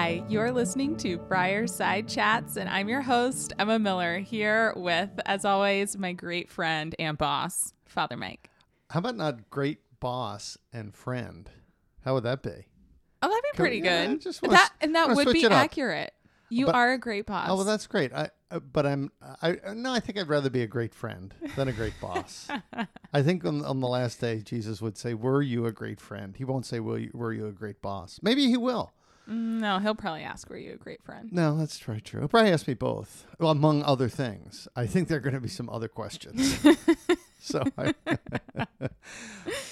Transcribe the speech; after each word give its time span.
Hi, 0.00 0.22
you're 0.28 0.52
listening 0.52 0.96
to 0.98 1.18
Friarside 1.18 2.08
Chats, 2.08 2.56
and 2.56 2.68
I'm 2.70 2.88
your 2.88 3.02
host, 3.02 3.52
Emma 3.58 3.80
Miller, 3.80 4.20
here 4.20 4.72
with, 4.76 5.10
as 5.26 5.44
always, 5.44 5.98
my 5.98 6.12
great 6.12 6.48
friend 6.48 6.94
and 7.00 7.18
boss, 7.18 7.74
Father 7.84 8.16
Mike. 8.16 8.48
How 8.90 9.00
about 9.00 9.16
not 9.16 9.50
great 9.50 9.80
boss 9.98 10.56
and 10.72 10.94
friend? 10.94 11.50
How 12.04 12.14
would 12.14 12.22
that 12.22 12.44
be? 12.44 12.68
Oh, 13.22 13.28
that'd 13.28 13.42
be 13.52 13.56
pretty 13.56 13.78
yeah, 13.78 14.06
good. 14.06 14.24
wanna 14.40 14.54
that 14.54 14.72
and 14.80 14.94
that 14.94 15.16
would 15.16 15.32
be 15.32 15.44
accurate. 15.44 16.14
You 16.48 16.66
But- 16.66 16.76
are 16.76 16.92
a 16.92 16.98
great 16.98 17.26
boss. 17.26 17.48
Oh 17.50 17.56
well, 17.56 17.64
that's 17.64 17.88
great. 17.88 18.12
I 18.12 18.30
uh, 18.52 18.60
but 18.60 18.86
I'm 18.86 19.10
I 19.42 19.56
no. 19.74 19.92
I 19.92 19.98
think 19.98 20.16
I'd 20.16 20.28
rather 20.28 20.48
be 20.48 20.62
a 20.62 20.68
great 20.68 20.94
friend 20.94 21.34
than 21.56 21.66
a 21.66 21.72
great 21.72 21.94
boss. 22.00 22.46
I 23.12 23.22
think 23.22 23.44
on 23.44 23.64
on 23.64 23.80
the 23.80 23.88
last 23.88 24.20
day, 24.20 24.42
Jesus 24.42 24.80
would 24.80 24.96
say, 24.96 25.14
"Were 25.14 25.42
you 25.42 25.66
a 25.66 25.72
great 25.72 26.00
friend?" 26.00 26.36
He 26.36 26.44
won't 26.44 26.66
say, 26.66 26.78
"Will 26.78 26.98
you, 27.00 27.10
were 27.12 27.32
you 27.32 27.48
a 27.48 27.52
great 27.52 27.82
boss?" 27.82 28.20
Maybe 28.22 28.46
he 28.46 28.56
will. 28.56 28.92
Mm, 29.28 29.60
no, 29.60 29.78
he'll 29.78 29.94
probably 29.94 30.22
ask, 30.22 30.48
"Were 30.48 30.56
you 30.56 30.72
a 30.72 30.76
great 30.76 31.02
friend?" 31.02 31.30
No, 31.32 31.56
that's 31.58 31.78
very 31.78 32.00
true. 32.00 32.20
He'll 32.20 32.28
probably 32.28 32.50
ask 32.52 32.66
me 32.66 32.74
both, 32.74 33.26
well, 33.38 33.50
among 33.50 33.82
other 33.82 34.08
things. 34.08 34.66
I 34.74 34.86
think 34.86 35.08
there 35.08 35.18
are 35.18 35.20
going 35.20 35.34
to 35.34 35.40
be 35.40 35.48
some 35.48 35.68
other 35.68 35.88
questions. 35.88 36.58
so 37.40 37.62
I, 37.76 37.94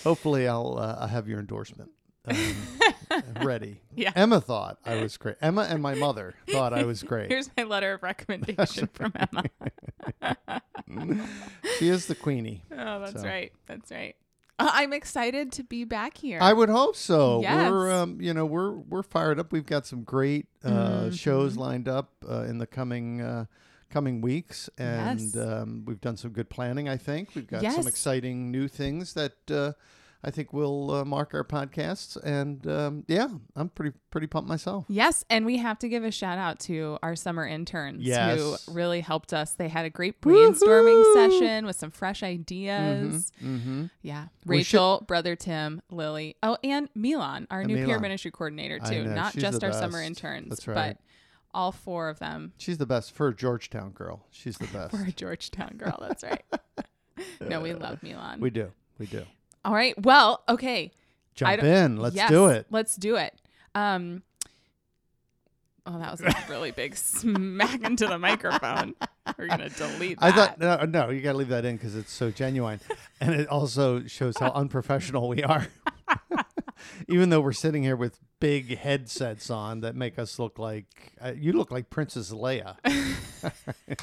hopefully, 0.04 0.46
I'll 0.46 0.76
uh, 0.78 1.06
have 1.06 1.26
your 1.28 1.40
endorsement 1.40 1.90
um, 2.28 2.54
ready. 3.42 3.80
Yeah. 3.94 4.12
Emma 4.14 4.40
thought 4.40 4.78
I 4.84 4.96
was 4.96 5.16
great. 5.16 5.36
Emma 5.40 5.62
and 5.70 5.82
my 5.82 5.94
mother 5.94 6.34
thought 6.50 6.72
I 6.72 6.84
was 6.84 7.02
great. 7.02 7.30
Here's 7.30 7.50
my 7.56 7.62
letter 7.62 7.94
of 7.94 8.02
recommendation 8.02 8.88
from 8.92 9.12
Emma. 9.16 9.44
she 11.78 11.88
is 11.88 12.06
the 12.06 12.14
queenie. 12.14 12.62
Oh, 12.72 13.00
that's 13.00 13.22
So. 13.22 13.26
right. 13.26 13.52
That's 13.66 13.90
right. 13.90 14.16
Uh, 14.58 14.70
I'm 14.72 14.92
excited 14.92 15.52
to 15.52 15.62
be 15.64 15.84
back 15.84 16.16
here. 16.18 16.38
I 16.40 16.52
would 16.52 16.68
hope 16.70 16.96
so. 16.96 17.42
Yes. 17.42 17.70
We're 17.70 17.92
um, 17.92 18.20
you 18.20 18.32
know, 18.32 18.46
we're 18.46 18.70
we're 18.72 19.02
fired 19.02 19.38
up. 19.38 19.52
We've 19.52 19.66
got 19.66 19.86
some 19.86 20.02
great 20.02 20.46
uh, 20.64 20.68
Mm-hmm. 20.70 21.10
shows 21.14 21.56
lined 21.56 21.88
up 21.88 22.12
uh, 22.28 22.42
in 22.42 22.58
the 22.58 22.66
coming 22.66 23.20
uh, 23.20 23.44
coming 23.90 24.20
weeks, 24.20 24.68
and 24.78 25.20
Yes. 25.20 25.36
um, 25.36 25.84
we've 25.86 26.00
done 26.00 26.16
some 26.16 26.30
good 26.32 26.48
planning. 26.50 26.88
I 26.88 26.96
think 26.96 27.34
we've 27.34 27.46
got 27.46 27.62
Yes. 27.62 27.76
some 27.76 27.86
exciting 27.86 28.50
new 28.50 28.66
things 28.68 29.12
that 29.14 29.34
uh, 29.50 29.72
I 30.24 30.30
think 30.30 30.52
we'll 30.52 30.90
uh, 30.90 31.04
mark 31.04 31.34
our 31.34 31.44
podcasts. 31.44 32.16
And 32.22 32.66
um, 32.66 33.04
yeah, 33.06 33.28
I'm 33.54 33.68
pretty 33.68 33.96
pretty 34.10 34.26
pumped 34.26 34.48
myself. 34.48 34.84
Yes, 34.88 35.24
and 35.30 35.46
we 35.46 35.58
have 35.58 35.78
to 35.80 35.88
give 35.88 36.02
a 36.04 36.10
shout 36.10 36.38
out 36.38 36.58
to 36.60 36.98
our 37.02 37.14
summer 37.14 37.46
interns 37.46 38.02
Yes. 38.02 38.38
who 38.38 38.56
really 38.72 39.00
helped 39.00 39.32
us. 39.32 39.52
They 39.52 39.68
had 39.68 39.84
a 39.86 39.90
great 39.90 40.20
brainstorming 40.20 41.04
Woohoo! 41.04 41.14
session 41.14 41.66
with 41.66 41.76
some 41.76 41.90
fresh 41.90 42.22
ideas. 42.22 43.30
Mm-hmm. 43.44 43.86
Yeah. 44.02 44.26
We 44.44 44.62
should- 44.62 44.76
Rachel, 44.76 45.04
brother 45.06 45.36
Tim, 45.36 45.82
Lily. 45.90 46.36
Oh, 46.42 46.56
and 46.64 46.88
Milan, 46.94 47.46
our 47.50 47.60
And 47.60 47.68
new 47.72 47.84
peer 47.86 47.98
ministry 48.00 48.30
coordinator 48.30 48.78
too. 48.80 49.04
Not 49.04 49.34
she's 49.34 49.42
just 49.42 49.62
our 49.62 49.72
summer 49.72 50.02
interns, 50.02 50.48
That's 50.50 50.66
right. 50.68 50.96
but 50.96 50.98
all 51.54 51.72
four 51.72 52.10
of 52.10 52.18
them 52.18 52.52
She's 52.58 52.76
the 52.76 52.84
best 52.84 53.12
for 53.12 53.28
a 53.28 53.34
Georgetown 53.34 53.90
girl. 53.92 54.26
She's 54.30 54.58
the 54.58 54.66
best. 54.66 54.90
for 54.96 55.02
a 55.02 55.12
Georgetown 55.12 55.74
girl. 55.78 55.96
That's 56.00 56.22
right. 56.24 56.42
no, 57.40 57.60
we 57.60 57.72
love 57.74 58.02
Milan. 58.02 58.40
we 58.40 58.50
do. 58.50 58.72
We 58.98 59.06
do. 59.06 59.24
All 59.66 59.74
right. 59.74 60.00
Well, 60.00 60.44
okay. 60.48 60.92
Jump 61.34 61.62
in. 61.62 61.96
Let's 61.96 62.14
Yes, 62.14 62.30
do 62.30 62.46
it. 62.46 62.66
Let's 62.70 62.94
do 62.94 63.16
it. 63.16 63.34
Um, 63.74 64.22
oh, 65.84 65.98
that 65.98 66.12
was 66.12 66.20
a 66.20 66.32
really 66.48 66.70
big 66.70 66.96
smack 66.96 67.82
into 67.82 68.06
the 68.06 68.16
microphone. 68.16 68.94
We're 69.36 69.48
gonna 69.48 69.68
delete 69.68 70.20
that. 70.20 70.26
I 70.26 70.32
thought 70.32 70.60
no, 70.60 70.84
no, 70.84 71.10
you 71.10 71.20
got 71.20 71.32
to 71.32 71.38
leave 71.38 71.48
that 71.48 71.64
in 71.64 71.76
because 71.76 71.96
it's 71.96 72.12
so 72.12 72.30
genuine, 72.30 72.80
and 73.20 73.34
it 73.34 73.48
also 73.48 74.06
shows 74.06 74.36
how 74.38 74.52
unprofessional 74.52 75.28
we 75.28 75.42
are. 75.42 75.66
Even 77.08 77.30
though 77.30 77.40
we're 77.40 77.52
sitting 77.52 77.82
here 77.82 77.96
with 77.96 78.20
big 78.38 78.76
headsets 78.78 79.50
on 79.50 79.80
that 79.80 79.96
make 79.96 80.18
us 80.18 80.38
look 80.38 80.58
like 80.58 81.12
uh, 81.24 81.32
you 81.36 81.52
look 81.52 81.70
like 81.70 81.88
Princess 81.90 82.30
Leia 82.32 82.76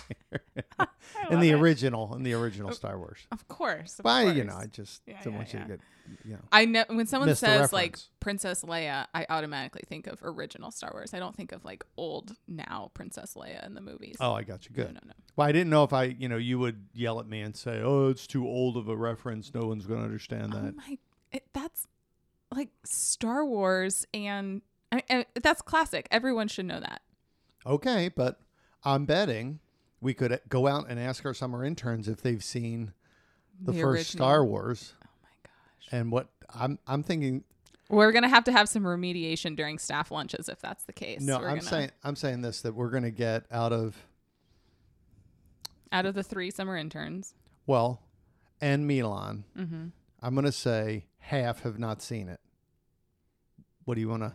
in 1.29 1.39
the 1.39 1.49
it. 1.49 1.53
original 1.53 2.15
in 2.15 2.23
the 2.23 2.33
original 2.33 2.71
Star 2.71 2.97
Wars. 2.97 3.19
Of 3.31 3.47
course. 3.47 3.99
Of 3.99 4.03
But 4.03 4.23
course. 4.23 4.35
you 4.35 4.43
know, 4.43 4.55
I 4.55 4.65
just 4.67 5.01
Yeah, 5.05 5.21
don't 5.23 5.33
yeah, 5.33 5.37
want 5.39 5.53
you 5.53 5.59
yeah. 5.59 5.65
to 5.65 5.71
get 5.71 5.79
you 6.25 6.33
know. 6.33 6.39
I 6.51 6.65
know 6.65 6.83
when 6.89 7.05
someone 7.07 7.33
says 7.35 7.71
like. 7.71 7.97
Princess 8.19 8.63
Leia, 8.63 9.05
I 9.13 9.25
automatically 9.29 9.81
think 9.85 10.07
of 10.07 10.19
original 10.23 10.71
Star 10.71 10.91
Wars. 10.93 11.13
I 11.13 11.19
don't 11.19 11.35
think 11.35 11.51
of 11.51 11.65
like 11.65 11.83
old 11.97 12.35
now 12.47 12.89
Princess 12.93 13.33
Leia 13.35 13.65
in 13.65 13.73
the 13.73 13.81
movies. 13.81 14.15
Oh, 14.21 14.31
I 14.31 14.43
got 14.43 14.65
you. 14.65 14.71
Good. 14.73 14.87
no, 14.87 14.91
no. 14.93 14.99
no. 15.07 15.13
Well, 15.35 15.47
I 15.47 15.51
didn't 15.51 15.69
know 15.69 15.83
if 15.83 15.91
I, 15.91 16.03
you 16.05 16.29
know, 16.29 16.37
you 16.37 16.57
would 16.59 16.85
yell 16.93 17.19
at 17.19 17.27
me 17.27 17.41
and 17.41 17.53
say, 17.55 17.81
"Oh, 17.83 18.07
it's 18.09 18.25
too 18.25 18.47
old 18.47 18.77
of 18.77 18.87
a 18.87 18.95
reference. 18.95 19.53
No 19.53 19.67
one's 19.67 19.85
going 19.85 19.99
to 19.99 20.05
understand 20.05 20.53
that." 20.53 20.57
Oh 20.59 20.65
that." 20.67 20.77
my, 20.77 20.97
it, 21.33 21.43
that's 21.53 21.85
like 22.53 22.69
Star 22.85 23.45
Wars, 23.45 24.05
and 24.13 24.61
I, 24.91 25.03
I, 25.09 25.25
that's 25.41 25.61
classic. 25.61 26.07
Everyone 26.11 26.47
should 26.47 26.65
know 26.65 26.79
that. 26.79 27.01
Okay, 27.65 28.09
but 28.15 28.39
I'm 28.83 29.05
betting 29.05 29.59
we 30.01 30.13
could 30.13 30.33
uh, 30.33 30.37
go 30.49 30.67
out 30.67 30.87
and 30.89 30.99
ask 30.99 31.25
our 31.25 31.33
summer 31.33 31.63
interns 31.63 32.09
if 32.09 32.21
they've 32.21 32.43
seen 32.43 32.91
the, 33.61 33.71
The 33.71 33.79
first 33.79 34.09
original. 34.15 34.25
Star 34.27 34.45
Wars 34.45 34.93
Oh 35.01 35.05
my 35.23 35.29
gosh. 35.43 35.87
and 35.93 36.11
what 36.11 36.27
I'm 36.53 36.77
I'm 36.85 37.03
thinking. 37.03 37.43
We're 37.89 38.11
gonna 38.11 38.27
have 38.27 38.43
to 38.45 38.51
have 38.51 38.67
some 38.67 38.83
remediation 38.83 39.55
during 39.55 39.77
staff 39.79 40.11
lunches 40.11 40.49
if 40.49 40.59
that's 40.59 40.83
the 40.83 40.93
case. 40.93 41.21
No, 41.21 41.39
We're 41.39 41.47
I'm 41.49 41.55
gonna- 41.59 41.61
saying 41.69 41.91
I'm 42.03 42.15
saying 42.17 42.41
this 42.41 42.61
that 42.61 42.73
we're 42.75 42.89
going 42.89 43.03
to 43.03 43.11
get 43.11 43.45
out 43.51 43.71
of 43.71 43.95
out 45.91 46.05
of 46.05 46.15
the 46.15 46.23
three 46.23 46.49
summer 46.51 46.75
interns. 46.75 47.33
well, 47.67 48.01
and 48.59 48.87
Milan. 48.87 49.43
Mm-hmm. 49.57 49.87
I'm 50.21 50.33
going 50.35 50.45
to 50.45 50.51
say 50.51 51.05
half 51.19 51.61
have 51.63 51.77
not 51.77 52.01
seen 52.01 52.29
it. 52.29 52.39
What 53.85 53.95
do 53.95 54.01
you 54.01 54.09
want 54.09 54.23
to? 54.23 54.33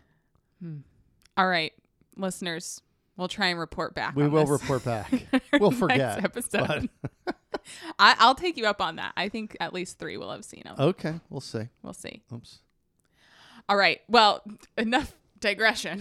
All 1.36 1.46
right, 1.48 1.72
listeners, 2.16 2.80
we'll 3.16 3.28
try 3.28 3.46
and 3.46 3.58
report 3.58 3.94
back. 3.94 4.16
We 4.16 4.26
will 4.28 4.46
report 4.46 4.84
back. 4.84 5.12
We'll 5.60 5.70
forget. 5.70 6.22
episode. 6.24 6.88
I, 7.98 8.16
I'll 8.18 8.34
take 8.34 8.56
you 8.56 8.66
up 8.66 8.80
on 8.80 8.96
that. 8.96 9.12
I 9.16 9.28
think 9.28 9.56
at 9.60 9.72
least 9.72 9.98
three 9.98 10.16
will 10.16 10.30
have 10.30 10.44
seen 10.44 10.62
them. 10.64 10.76
Okay, 10.78 11.14
we'll 11.30 11.40
see. 11.40 11.68
We'll 11.82 11.92
see. 11.94 12.22
Oops. 12.32 12.58
All 13.68 13.76
right. 13.76 14.00
Well, 14.08 14.42
enough 14.78 15.14
digression. 15.40 16.00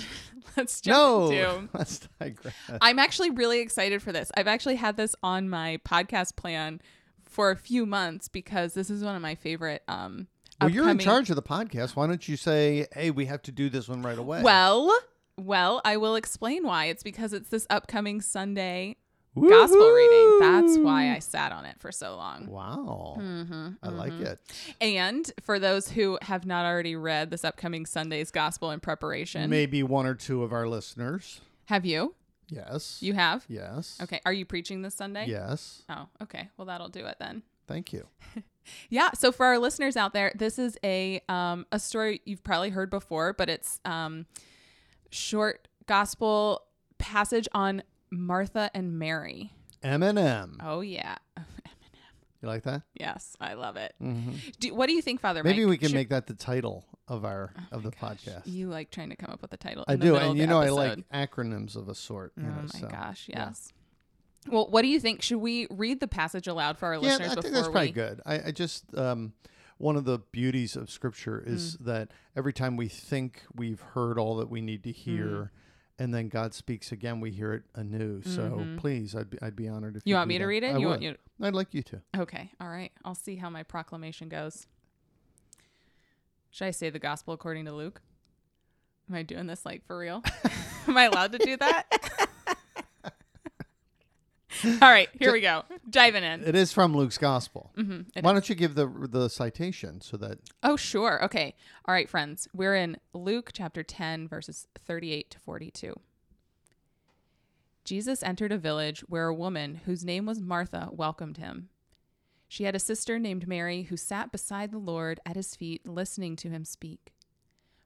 Let's 0.55 0.79
jump 0.81 0.97
No, 0.97 1.29
into. 1.31 1.69
let's 1.73 1.99
digress. 2.19 2.53
I'm 2.81 2.99
actually 2.99 3.29
really 3.31 3.59
excited 3.59 4.01
for 4.01 4.11
this. 4.11 4.31
I've 4.35 4.47
actually 4.47 4.75
had 4.77 4.97
this 4.97 5.15
on 5.23 5.49
my 5.49 5.79
podcast 5.85 6.35
plan 6.35 6.81
for 7.25 7.51
a 7.51 7.55
few 7.55 7.85
months 7.85 8.27
because 8.27 8.73
this 8.73 8.89
is 8.89 9.03
one 9.03 9.15
of 9.15 9.21
my 9.21 9.35
favorite. 9.35 9.83
Um, 9.87 10.27
Well, 10.61 10.69
you're 10.69 10.89
in 10.89 10.99
charge 10.99 11.29
of 11.29 11.35
the 11.35 11.41
podcast. 11.43 11.95
Why 11.95 12.07
don't 12.07 12.27
you 12.27 12.35
say, 12.37 12.87
"Hey, 12.93 13.11
we 13.11 13.25
have 13.27 13.41
to 13.43 13.51
do 13.51 13.69
this 13.69 13.87
one 13.87 14.01
right 14.01 14.17
away"? 14.17 14.41
Well, 14.41 14.91
well, 15.37 15.81
I 15.85 15.97
will 15.97 16.15
explain 16.15 16.65
why. 16.65 16.85
It's 16.85 17.03
because 17.03 17.31
it's 17.33 17.49
this 17.49 17.67
upcoming 17.69 18.21
Sunday 18.21 18.95
gospel 19.35 19.91
reading. 19.91 20.39
That's 20.39 20.79
why 20.79 21.11
I 21.15 21.19
sat 21.19 21.51
on 21.51 21.65
it 21.65 21.75
for 21.79 21.91
so 21.91 22.15
long. 22.15 22.47
Wow, 22.47 23.17
Mm-hmm, 23.19 23.67
I 23.83 23.89
like 23.89 24.13
it. 24.13 24.39
And 24.81 25.31
for 25.41 25.59
those 25.59 25.89
who 25.91 26.17
have 26.23 26.47
not 26.47 26.65
already 26.65 26.95
read 26.95 27.29
this 27.29 27.45
upcoming 27.45 27.85
Sunday's 27.85 28.31
gospel 28.31 28.71
in 28.71 28.79
preparation, 28.79 29.47
Maybe 29.51 29.83
one 29.83 30.07
or 30.07 30.15
two 30.15 30.41
of 30.43 30.53
our 30.53 30.67
listeners. 30.67 31.41
have 31.65 31.85
you? 31.85 32.15
Yes. 32.49 32.97
You 33.03 33.13
have? 33.13 33.45
Yes. 33.47 33.99
Okay. 34.01 34.21
Are 34.25 34.33
you 34.33 34.45
preaching 34.45 34.81
this 34.81 34.95
Sunday? 34.95 35.25
Yes. 35.27 35.83
Oh, 35.89 36.07
okay. 36.23 36.49
Well, 36.57 36.65
that'll 36.65 36.87
do 36.89 37.05
it 37.05 37.17
then. 37.19 37.43
Thank 37.67 37.93
you. 37.93 38.07
Yeah. 38.89 39.11
So 39.13 39.31
for 39.31 39.45
our 39.45 39.57
listeners 39.59 39.95
out 39.97 40.13
there, 40.13 40.31
this 40.35 40.57
is 40.59 40.77
a 40.83 41.21
um, 41.29 41.65
a 41.71 41.79
story 41.79 42.21
you've 42.25 42.43
probably 42.43 42.69
heard 42.69 42.89
before, 42.89 43.33
but 43.33 43.49
it's 43.49 43.79
um, 43.85 44.25
short 45.11 45.67
gospel 45.85 46.63
passage 46.97 47.47
on 47.53 47.83
Martha 48.11 48.69
and 48.73 48.97
Mary. 48.99 49.51
Eminem. 49.83 50.55
Oh 50.61 50.81
yeah. 50.81 51.17
Eminem. 51.37 51.43
You 52.41 52.47
like 52.49 52.63
that? 52.63 52.83
Yes, 52.93 53.35
I 53.41 53.53
love 53.55 53.77
it. 53.77 53.93
hmm 53.99 54.31
Do, 54.59 54.73
what 54.75 54.87
do 54.87 54.93
you 54.93 55.01
think, 55.01 55.21
Father? 55.21 55.43
Maybe 55.43 55.63
Mike? 55.65 55.69
we 55.71 55.77
can 55.77 55.87
Should- 55.89 55.95
make 55.95 56.09
that 56.09 56.27
the 56.27 56.33
title 56.35 56.85
of 57.07 57.23
our 57.25 57.53
of 57.71 57.83
the 57.83 57.91
podcast. 57.91 58.41
You 58.45 58.67
like 58.69 58.91
trying 58.91 59.09
to 59.09 59.15
come 59.15 59.31
up 59.31 59.41
with 59.41 59.53
a 59.53 59.57
title? 59.57 59.85
I 59.87 59.95
do, 59.95 60.15
and 60.17 60.37
you 60.37 60.45
know 60.45 60.61
episode. 60.61 60.77
I 61.13 61.17
like 61.17 61.31
acronyms 61.31 61.75
of 61.75 61.87
a 61.89 61.95
sort. 61.95 62.33
Oh 62.37 62.41
know, 62.41 62.49
my 62.73 62.79
so, 62.79 62.87
gosh, 62.87 63.27
yeah. 63.29 63.45
Well, 64.49 64.67
what 64.69 64.81
do 64.81 64.87
you 64.87 64.99
think? 64.99 65.21
Should 65.21 65.37
we 65.39 65.67
read 65.69 65.99
the 65.99 66.07
passage 66.07 66.47
aloud 66.47 66.77
for 66.77 66.87
our 66.87 66.93
Yeah, 66.95 66.99
listeners 66.99 67.27
I 67.29 67.33
think 67.33 67.43
before 67.45 67.51
that's 67.51 67.67
probably 67.67 67.87
we? 67.87 67.91
good. 67.91 68.21
I, 68.25 68.39
I 68.47 68.51
just 68.51 68.85
um, 68.97 69.33
one 69.77 69.95
of 69.95 70.05
the 70.05 70.19
beauties 70.31 70.75
of 70.75 70.89
Scripture 70.89 71.43
is 71.45 71.77
Mm. 71.77 71.85
that 71.85 72.11
every 72.35 72.53
time 72.53 72.77
we 72.77 72.87
think 72.87 73.43
we've 73.55 73.81
heard 73.81 74.17
all 74.17 74.37
that 74.37 74.49
we 74.49 74.61
need 74.61 74.83
to 74.83 74.91
hear, 74.91 75.27
Mm. 75.27 75.49
and 75.99 76.13
then 76.13 76.29
God 76.29 76.53
speaks 76.53 76.91
again, 76.91 77.19
we 77.19 77.31
hear 77.31 77.53
it 77.53 77.63
anew. 77.75 78.21
So 78.23 78.41
Mhm. 78.51 78.77
please, 78.77 79.15
I'd 79.15 79.29
be, 79.29 79.37
I'd 79.41 79.55
be 79.55 79.67
honored 79.67 79.95
if 79.97 80.03
you. 80.05 80.11
You 80.11 80.15
want 80.15 80.27
me 80.29 80.37
to 80.37 80.43
that. 80.43 80.47
read 80.47 80.63
it? 80.63 80.75
I 80.75 80.77
you 80.79 80.87
would. 80.87 81.01
want? 81.01 81.19
I'd 81.41 81.53
like 81.53 81.73
you 81.73 81.83
to. 81.83 82.01
Okay. 82.17 82.51
All 82.59 82.69
right. 82.69 82.91
I'll 83.05 83.15
see 83.15 83.35
how 83.35 83.49
my 83.49 83.63
proclamation 83.63 84.29
goes. 84.29 84.65
Should 86.51 86.65
I 86.65 86.71
say 86.71 86.89
the 86.89 86.99
gospel 86.99 87.33
according 87.33 87.65
to 87.65 87.73
Luke? 87.73 88.01
Am 89.09 89.15
I 89.15 89.21
doing 89.23 89.45
this 89.47 89.65
like 89.65 89.85
for 89.85 89.97
real? 89.97 90.23
Am 90.87 90.97
I 90.97 91.03
allowed 91.05 91.31
to 91.33 91.37
do 91.37 91.55
that? 91.57 92.29
All 94.81 94.89
right, 94.89 95.09
here 95.19 95.31
we 95.31 95.41
go. 95.41 95.63
Diving 95.89 96.23
in. 96.23 96.43
It 96.43 96.55
is 96.55 96.71
from 96.71 96.95
Luke's 96.95 97.17
Gospel. 97.17 97.71
Mhm, 97.77 98.05
it 98.15 98.23
Why 98.23 98.33
don't 98.33 98.47
you 98.49 98.55
give 98.55 98.75
the 98.75 98.87
the 99.09 99.29
citation 99.29 100.01
so 100.01 100.17
that 100.17 100.39
Oh, 100.63 100.75
sure. 100.75 101.23
Okay. 101.25 101.55
All 101.85 101.93
right, 101.93 102.09
friends. 102.09 102.47
We're 102.53 102.75
in 102.75 102.97
Luke 103.13 103.51
chapter 103.53 103.83
10, 103.83 104.27
verses 104.27 104.67
38 104.85 105.31
to 105.31 105.39
42. 105.39 105.99
Jesus 107.85 108.21
entered 108.21 108.51
a 108.51 108.57
village 108.57 109.01
where 109.07 109.27
a 109.27 109.33
woman 109.35 109.81
whose 109.85 110.03
name 110.03 110.25
was 110.25 110.41
Martha 110.41 110.89
welcomed 110.91 111.37
him. 111.37 111.69
She 112.49 112.63
had 112.63 112.75
a 112.75 112.79
sister 112.79 113.19
named 113.19 113.47
Mary 113.47 113.83
who 113.83 113.97
sat 113.97 114.31
beside 114.31 114.71
the 114.71 114.77
Lord 114.77 115.19
at 115.25 115.35
his 115.35 115.55
feet, 115.55 115.87
listening 115.87 116.35
to 116.37 116.49
him 116.49 116.65
speak. 116.65 117.13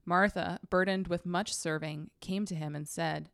Martha, 0.05 0.59
burdened 0.69 1.07
with 1.07 1.25
much 1.25 1.53
serving, 1.53 2.09
came 2.19 2.45
to 2.45 2.55
him 2.55 2.75
and 2.75 2.87
said, 2.87 3.29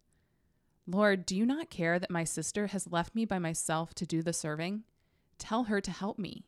Lord, 0.89 1.25
do 1.25 1.35
you 1.35 1.45
not 1.45 1.69
care 1.69 1.99
that 1.99 2.09
my 2.09 2.23
sister 2.23 2.67
has 2.67 2.91
left 2.91 3.13
me 3.13 3.25
by 3.25 3.39
myself 3.39 3.93
to 3.95 4.05
do 4.05 4.21
the 4.21 4.31
serving? 4.31 4.83
Tell 5.37 5.65
her 5.65 5.81
to 5.81 5.91
help 5.91 6.17
me. 6.17 6.45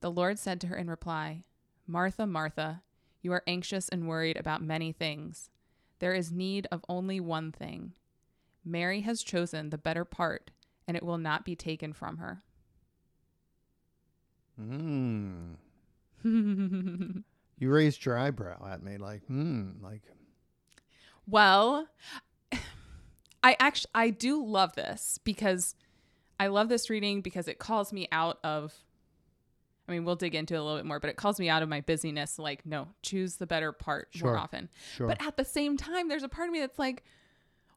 The 0.00 0.10
Lord 0.10 0.40
said 0.40 0.60
to 0.62 0.66
her 0.66 0.76
in 0.76 0.90
reply, 0.90 1.44
Martha, 1.86 2.26
Martha, 2.26 2.82
you 3.22 3.32
are 3.32 3.44
anxious 3.46 3.88
and 3.88 4.08
worried 4.08 4.36
about 4.36 4.60
many 4.60 4.90
things. 4.90 5.50
There 6.00 6.12
is 6.12 6.32
need 6.32 6.66
of 6.72 6.84
only 6.88 7.20
one 7.20 7.52
thing. 7.52 7.92
Mary 8.64 9.02
has 9.02 9.22
chosen 9.22 9.70
the 9.70 9.78
better 9.78 10.04
part, 10.04 10.50
and 10.88 10.96
it 10.96 11.04
will 11.04 11.18
not 11.18 11.44
be 11.44 11.54
taken 11.54 11.92
from 11.92 12.16
her. 12.16 12.42
mm, 14.60 15.54
you 17.58 17.70
raised 17.70 18.04
your 18.04 18.18
eyebrow 18.18 18.66
at 18.68 18.82
me 18.82 18.96
like 18.96 19.24
hmm 19.26 19.70
like 19.80 20.02
well, 21.26 21.86
I 23.42 23.56
actually 23.58 23.90
I 23.94 24.10
do 24.10 24.44
love 24.44 24.74
this 24.74 25.18
because 25.24 25.74
I 26.38 26.46
love 26.48 26.68
this 26.68 26.88
reading 26.90 27.20
because 27.20 27.48
it 27.48 27.58
calls 27.58 27.92
me 27.92 28.08
out 28.12 28.38
of 28.44 28.72
I 29.88 29.92
mean, 29.92 30.04
we'll 30.04 30.16
dig 30.16 30.34
into 30.36 30.54
it 30.54 30.58
a 30.58 30.62
little 30.62 30.78
bit 30.78 30.86
more, 30.86 31.00
but 31.00 31.10
it 31.10 31.16
calls 31.16 31.40
me 31.40 31.48
out 31.48 31.62
of 31.62 31.68
my 31.68 31.80
busyness 31.80 32.38
like 32.38 32.64
no, 32.64 32.88
choose 33.02 33.36
the 33.36 33.46
better 33.46 33.72
part 33.72 34.08
more 34.22 34.38
often. 34.38 34.68
sure. 34.94 35.08
But 35.08 35.24
at 35.26 35.36
the 35.36 35.44
same 35.44 35.76
time, 35.76 36.08
there's 36.08 36.22
a 36.22 36.28
part 36.28 36.48
of 36.48 36.52
me 36.52 36.60
that's 36.60 36.78
like, 36.78 37.02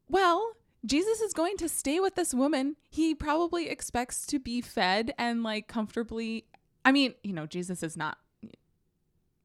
well, 0.07 0.53
Jesus 0.85 1.19
is 1.21 1.33
going 1.33 1.57
to 1.57 1.67
stay 1.67 1.99
with 1.99 2.13
this 2.13 2.31
woman. 2.31 2.75
He 2.89 3.15
probably 3.15 3.69
expects 3.69 4.27
to 4.27 4.37
be 4.39 4.61
fed 4.61 5.13
and 5.17 5.41
like 5.41 5.67
comfortably. 5.67 6.45
I 6.85 6.91
mean, 6.91 7.15
you 7.23 7.33
know, 7.33 7.47
Jesus 7.47 7.81
is 7.81 7.97
not 7.97 8.19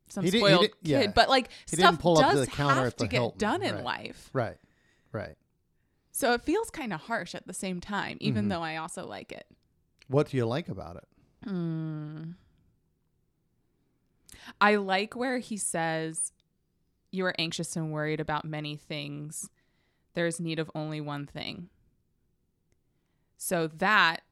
some 0.09 0.25
He 0.25 0.31
spoiled 0.31 0.61
didn't- 0.61 0.75
yeah. 0.83 1.01
kid, 1.01 1.15
but 1.15 1.31
like 1.31 1.49
He 1.71 1.77
didn't 1.77 1.95
stuff 2.01 2.17
does 2.21 2.41
the 2.41 2.47
counter 2.47 2.75
have 2.75 2.87
at 2.89 2.99
the 2.99 3.05
to 3.05 3.09
get 3.09 3.17
Hilton, 3.17 3.39
done 3.39 3.63
in 3.63 3.75
right. 3.77 3.85
life. 3.85 4.31
right. 4.35 4.57
Right. 5.13 5.37
So 6.13 6.33
it 6.33 6.43
feels 6.43 6.71
kind 6.71 6.93
of 6.93 7.03
harsh 7.03 7.35
at 7.35 7.47
the 7.47 7.53
same 7.55 7.81
time, 7.81 8.19
even 8.21 8.47
Mhm. 8.47 8.49
though 8.51 8.63
I 8.63 8.77
also 8.77 9.07
like 9.07 9.33
it. 9.33 9.47
What 10.09 10.29
do 10.31 10.37
you 10.37 10.45
like 10.47 10.69
about 10.69 10.97
it? 10.97 11.09
Mm. 11.47 12.35
I 14.61 14.77
like 14.77 15.15
where 15.17 15.39
he 15.39 15.57
says, 15.57 16.33
You 17.13 17.27
are 17.27 17.35
anxious 17.41 17.75
and 17.77 17.91
worried 17.93 18.21
about 18.21 18.45
many 18.45 18.77
things. 18.77 19.51
There 20.15 20.27
is 20.27 20.39
need 20.39 20.59
of 20.61 20.71
only 20.77 21.01
one 21.01 21.27
thing. 21.27 21.69
So 23.37 23.67
that 23.67 24.23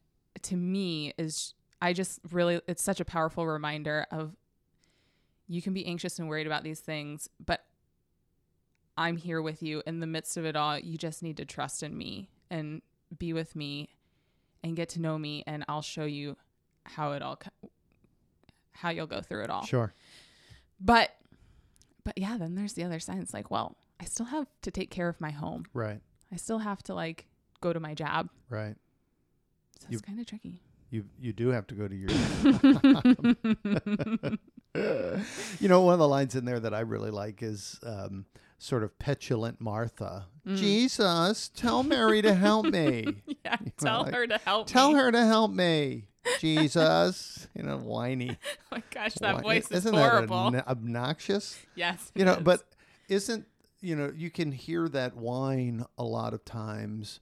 to 0.43 0.57
me 0.57 1.13
is, 1.19 1.55
I 1.83 1.93
just 1.93 2.21
really, 2.31 2.61
it's 2.69 2.83
such 2.83 3.01
a 3.01 3.05
powerful 3.05 3.47
reminder 3.47 4.07
of 4.13 4.37
you 5.49 5.61
can 5.63 5.73
be 5.73 5.87
anxious 5.87 6.19
and 6.21 6.29
worried 6.29 6.47
about 6.47 6.63
these 6.63 6.81
things, 6.81 7.29
but 7.45 7.65
I'm 8.99 9.17
here 9.17 9.41
with 9.41 9.63
you 9.63 9.81
in 9.87 10.01
the 10.01 10.07
midst 10.09 10.37
of 10.37 10.45
it 10.45 10.57
all. 10.57 10.77
You 10.79 10.99
just 10.99 11.23
need 11.23 11.37
to 11.37 11.45
trust 11.45 11.85
in 11.85 11.97
me 11.97 12.29
and 12.51 12.83
be 13.17 13.33
with 13.33 13.55
me 13.55 13.91
and 14.65 14.75
get 14.75 14.89
to 14.91 15.01
know 15.01 15.17
me, 15.17 15.45
and 15.47 15.65
I'll 15.69 15.83
show 15.83 16.05
you 16.05 16.37
how 16.85 17.13
it 17.13 17.23
all 17.23 17.39
how 18.73 18.91
you'll 18.91 19.07
go 19.07 19.21
through 19.21 19.45
it 19.45 19.51
all. 19.51 19.65
Sure. 19.65 19.95
But 20.81 21.11
but 22.03 22.19
yeah, 22.19 22.37
then 22.39 22.57
there's 22.57 22.73
the 22.73 22.83
other 22.85 22.99
side. 22.99 23.19
It's 23.19 23.33
like, 23.33 23.51
well, 23.51 23.77
I 24.01 24.05
still 24.05 24.27
have 24.27 24.47
to 24.63 24.71
take 24.73 24.91
care 24.91 25.09
of 25.09 25.21
my 25.21 25.31
home. 25.31 25.65
Right. 25.73 26.01
I 26.33 26.37
still 26.37 26.59
have 26.59 26.83
to 26.85 26.95
like 26.95 27.27
go 27.61 27.73
to 27.73 27.81
my 27.81 27.95
job. 27.95 28.31
Right. 28.51 28.75
So 29.79 29.87
You- 29.91 29.99
it's 29.99 30.07
kind 30.07 30.19
of 30.19 30.27
tricky. 30.27 30.61
You 30.91 31.05
you 31.21 31.33
do 31.33 31.49
have 31.49 31.67
to 31.69 31.75
go 31.75 31.87
to 31.87 31.95
your 31.95 32.09
you 35.61 35.69
know, 35.69 35.83
one 35.83 35.93
of 35.93 35.99
the 35.99 36.09
lines 36.09 36.35
in 36.35 36.47
there 36.47 36.59
that 36.61 36.73
I 36.75 36.81
really 36.81 37.11
like 37.11 37.43
is 37.43 37.79
um, 37.85 38.25
sort 38.59 38.83
of 38.83 38.99
petulant 38.99 39.61
Martha. 39.61 40.27
Mm. 40.47 40.57
Jesus, 40.57 41.49
tell 41.55 41.83
Mary 41.83 42.21
to 42.23 42.35
help 42.35 42.67
me. 42.67 43.23
yeah, 43.45 43.57
tell 43.79 44.03
like, 44.03 44.15
her 44.15 44.27
to 44.27 44.39
help 44.39 44.67
me. 44.69 44.73
Tell 44.73 44.93
me. 44.93 44.99
her 44.99 45.13
to 45.13 45.25
help 45.27 45.51
me. 45.53 46.09
Jesus, 46.41 47.49
you 47.55 47.63
know, 47.63 47.79
whiny. 47.79 48.37
Oh 48.73 48.77
my 48.77 48.83
gosh, 48.91 49.15
that 49.15 49.37
Whi- 49.37 49.43
voice 49.43 49.65
is 49.71 49.79
Isn't 49.87 49.95
horrible. 49.95 50.51
that 50.51 50.69
obnoxious? 50.69 51.59
yes. 51.75 52.11
You 52.15 52.25
know, 52.25 52.35
is. 52.35 52.43
but 52.43 52.63
isn't 53.09 53.47
you 53.81 53.95
know 53.97 54.13
you 54.15 54.31
can 54.31 54.53
hear 54.53 54.89
that 54.91 55.17
whine 55.17 55.85
a 55.97 56.05
lot 56.05 56.35
of 56.35 56.45
times. 56.45 57.21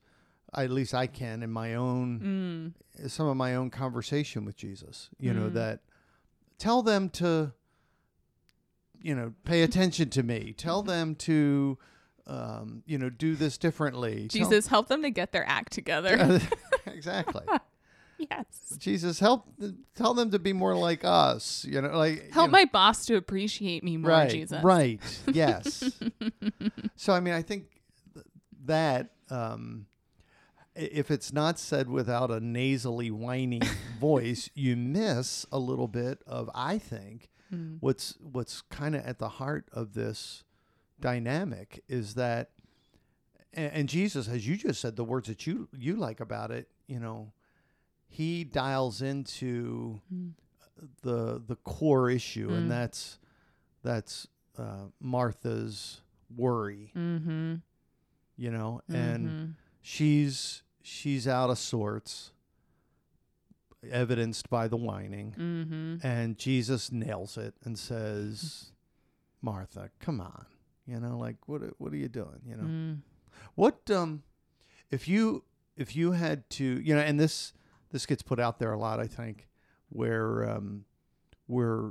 At 0.55 0.71
least 0.71 0.95
I 0.95 1.07
can 1.07 1.43
in 1.43 1.51
my 1.53 1.75
own 1.75 2.75
Mm, 3.05 3.11
some 3.11 3.27
of 3.29 3.37
my 3.37 3.55
own 3.55 3.71
conversation 3.71 4.45
with 4.45 4.57
Jesus. 4.57 5.11
You 5.21 5.33
know 5.35 5.51
Mm. 5.51 5.55
that 5.55 5.81
tell 6.59 6.83
them 6.83 7.09
to 7.11 7.53
you 9.07 9.15
know 9.15 9.33
pay 9.45 9.63
attention 9.63 10.11
to 10.11 10.23
me. 10.25 10.53
Tell 10.57 10.83
them 10.83 11.15
to 11.15 11.79
um, 12.27 12.83
you 12.87 12.99
know 12.99 13.09
do 13.09 13.37
this 13.37 13.57
differently. 13.57 14.27
Tell- 14.29 14.41
Jesus, 14.41 14.67
help 14.67 14.89
them 14.89 15.03
to 15.03 15.11
get 15.11 15.31
their 15.31 15.49
act 15.49 15.73
together. 15.73 16.41
exactly. 16.87 17.45
yes. 18.19 18.77
Jesus, 18.79 19.21
help 19.21 19.47
tell 19.95 20.13
them 20.13 20.33
to 20.33 20.41
be 20.41 20.53
more 20.53 20.75
like 20.75 21.05
us. 21.05 21.65
You 21.65 21.83
know, 21.83 21.97
like 21.97 22.33
Help 22.33 22.49
you 22.49 22.53
know, 22.53 22.59
my 22.59 22.65
boss 22.65 23.07
to 23.07 23.15
appreciate 23.15 23.85
me 23.85 23.97
more, 23.97 24.11
right, 24.11 24.31
Jesus. 24.31 24.63
Right. 24.65 25.01
Yes. 25.33 26.01
so 26.97 27.13
I 27.13 27.21
mean, 27.21 27.35
I 27.35 27.43
think 27.43 27.67
th- 28.13 28.27
that 28.65 29.11
um, 29.31 29.87
if 30.75 31.13
it's 31.13 31.33
not 31.33 31.61
said 31.61 31.89
without 31.89 32.33
a 32.33 32.41
nasally, 32.41 33.13
whiny 33.13 33.61
voice, 34.01 34.51
you 34.55 34.75
miss 34.75 35.47
a 35.53 35.61
little 35.61 35.89
bit 35.89 36.25
of. 36.27 36.51
I 36.57 36.79
think 36.79 37.29
Mm. 37.53 37.79
what's 37.81 38.15
what's 38.21 38.63
kind 38.63 38.95
of 38.97 39.05
at 39.05 39.19
the 39.19 39.29
heart 39.29 39.69
of 39.73 39.95
this 39.95 40.43
dynamic 41.01 41.83
is 41.89 42.15
that, 42.15 42.51
and, 43.53 43.73
and 43.73 43.89
Jesus, 43.89 44.29
as 44.29 44.47
you 44.49 44.57
just 44.57 44.81
said, 44.81 44.97
the 44.97 45.05
words 45.05 45.29
that 45.29 45.47
you 45.47 45.69
you 45.77 45.97
like 45.97 46.21
about 46.21 46.51
it, 46.51 46.69
you 46.87 46.99
know, 46.99 47.33
he 48.09 48.45
dials 48.45 49.03
into 49.03 50.01
Mm. 50.13 50.33
the 51.03 51.41
the 51.47 51.57
core 51.57 52.11
issue, 52.11 52.49
Mm. 52.51 52.57
and 52.59 52.71
that's 52.71 53.19
that's 53.83 54.27
uh, 54.59 54.87
Martha's 55.01 56.01
worry, 56.35 56.91
Mm-hmm. 56.97 57.57
you 58.37 58.51
know, 58.51 58.81
and 58.89 59.29
mm-hmm. 59.29 59.51
she's 59.83 60.63
she's 60.83 61.29
out 61.29 61.51
of 61.51 61.59
sorts, 61.59 62.33
evidenced 63.91 64.49
by 64.51 64.69
the 64.69 64.77
whining, 64.77 65.35
Mm-hmm. 65.39 66.07
and 66.07 66.37
Jesus 66.39 66.91
nails 66.93 67.37
it 67.37 67.55
and 67.65 67.79
says, 67.79 68.73
"Martha, 69.43 69.91
come 70.01 70.21
on, 70.21 70.47
you 70.87 70.99
know, 71.01 71.17
like 71.19 71.37
what 71.47 71.63
what 71.79 71.93
are 71.93 71.97
you 71.97 72.09
doing, 72.09 72.41
you 72.47 72.57
know?" 72.57 72.65
Mm. 72.65 72.99
What 73.55 73.91
um 73.91 74.23
if 74.91 75.07
you 75.09 75.45
if 75.77 75.95
you 75.97 76.13
had 76.13 76.49
to 76.51 76.65
you 76.65 76.95
know 76.95 77.01
and 77.01 77.19
this 77.21 77.53
this 77.91 78.07
gets 78.07 78.23
put 78.23 78.41
out 78.41 78.59
there 78.59 78.73
a 78.73 78.79
lot 78.79 78.99
I 79.01 79.07
think 79.07 79.49
where 79.89 80.49
um 80.51 80.85
we're 81.49 81.91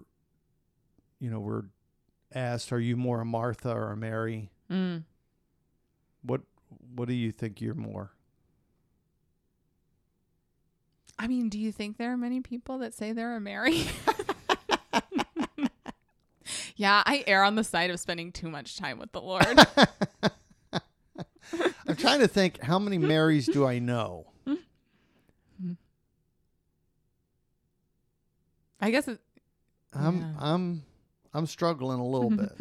you 1.19 1.29
know 1.29 1.39
we're 1.39 1.65
asked 2.33 2.71
are 2.73 2.79
you 2.79 2.97
more 2.97 3.21
a 3.21 3.25
Martha 3.25 3.71
or 3.71 3.91
a 3.91 3.97
Mary 3.97 4.49
Mm. 4.71 5.03
what 6.23 6.41
what 6.95 7.07
do 7.07 7.13
you 7.13 7.31
think 7.31 7.61
you're 7.61 7.75
more 7.75 8.11
I 11.17 11.27
mean, 11.27 11.49
do 11.49 11.57
you 11.57 11.71
think 11.71 11.97
there 11.97 12.11
are 12.11 12.17
many 12.17 12.41
people 12.41 12.79
that 12.79 12.93
say 12.93 13.11
they're 13.11 13.35
a 13.35 13.39
Mary? 13.39 13.85
yeah, 16.75 17.03
I 17.05 17.23
err 17.25 17.43
on 17.43 17.55
the 17.55 17.63
side 17.63 17.89
of 17.89 17.99
spending 17.99 18.31
too 18.31 18.49
much 18.49 18.77
time 18.77 18.99
with 18.99 19.11
the 19.11 19.21
Lord. 19.21 19.45
I'm 21.87 21.95
trying 21.95 22.19
to 22.19 22.27
think 22.27 22.61
how 22.61 22.79
many 22.79 22.97
Marys 22.97 23.45
do 23.45 23.65
I 23.65 23.79
know 23.79 24.25
I 28.81 28.91
guess 28.91 29.07
it, 29.07 29.19
I'm 29.93 30.19
Yeah. 30.19 30.33
I'm 30.37 30.83
I'm 31.33 31.47
struggling 31.47 31.99
a 31.99 32.05
little 32.05 32.29
bit 32.29 32.51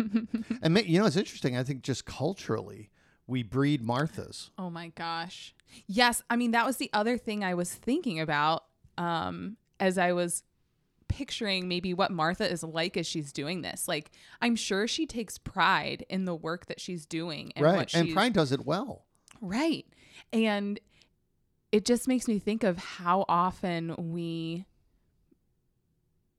and 0.62 0.78
you 0.86 0.98
know 0.98 1.06
it's 1.06 1.16
interesting 1.16 1.56
I 1.56 1.62
think 1.62 1.82
just 1.82 2.04
culturally 2.06 2.90
we 3.26 3.42
breed 3.42 3.82
Marthas 3.82 4.50
oh 4.58 4.70
my 4.70 4.88
gosh. 4.88 5.54
Yes, 5.86 6.22
I 6.30 6.36
mean 6.36 6.52
that 6.52 6.66
was 6.66 6.76
the 6.76 6.90
other 6.92 7.18
thing 7.18 7.42
I 7.42 7.54
was 7.54 7.72
thinking 7.72 8.20
about 8.20 8.64
um 8.96 9.56
as 9.80 9.98
I 9.98 10.12
was 10.12 10.44
picturing 11.08 11.68
maybe 11.68 11.94
what 11.94 12.10
Martha 12.10 12.50
is 12.50 12.62
like 12.62 12.96
as 12.96 13.06
she's 13.06 13.32
doing 13.32 13.62
this. 13.62 13.88
Like 13.88 14.10
I'm 14.40 14.56
sure 14.56 14.86
she 14.86 15.06
takes 15.06 15.38
pride 15.38 16.04
in 16.08 16.24
the 16.24 16.34
work 16.34 16.66
that 16.66 16.80
she's 16.80 17.06
doing 17.06 17.52
and 17.56 17.64
right 17.64 17.94
and 17.94 18.12
Pride 18.12 18.32
does 18.32 18.52
it 18.52 18.64
well 18.64 19.04
Right. 19.40 19.86
And 20.32 20.80
it 21.70 21.84
just 21.84 22.08
makes 22.08 22.28
me 22.28 22.38
think 22.38 22.64
of 22.64 22.78
how 22.78 23.24
often 23.28 23.94
we 24.12 24.64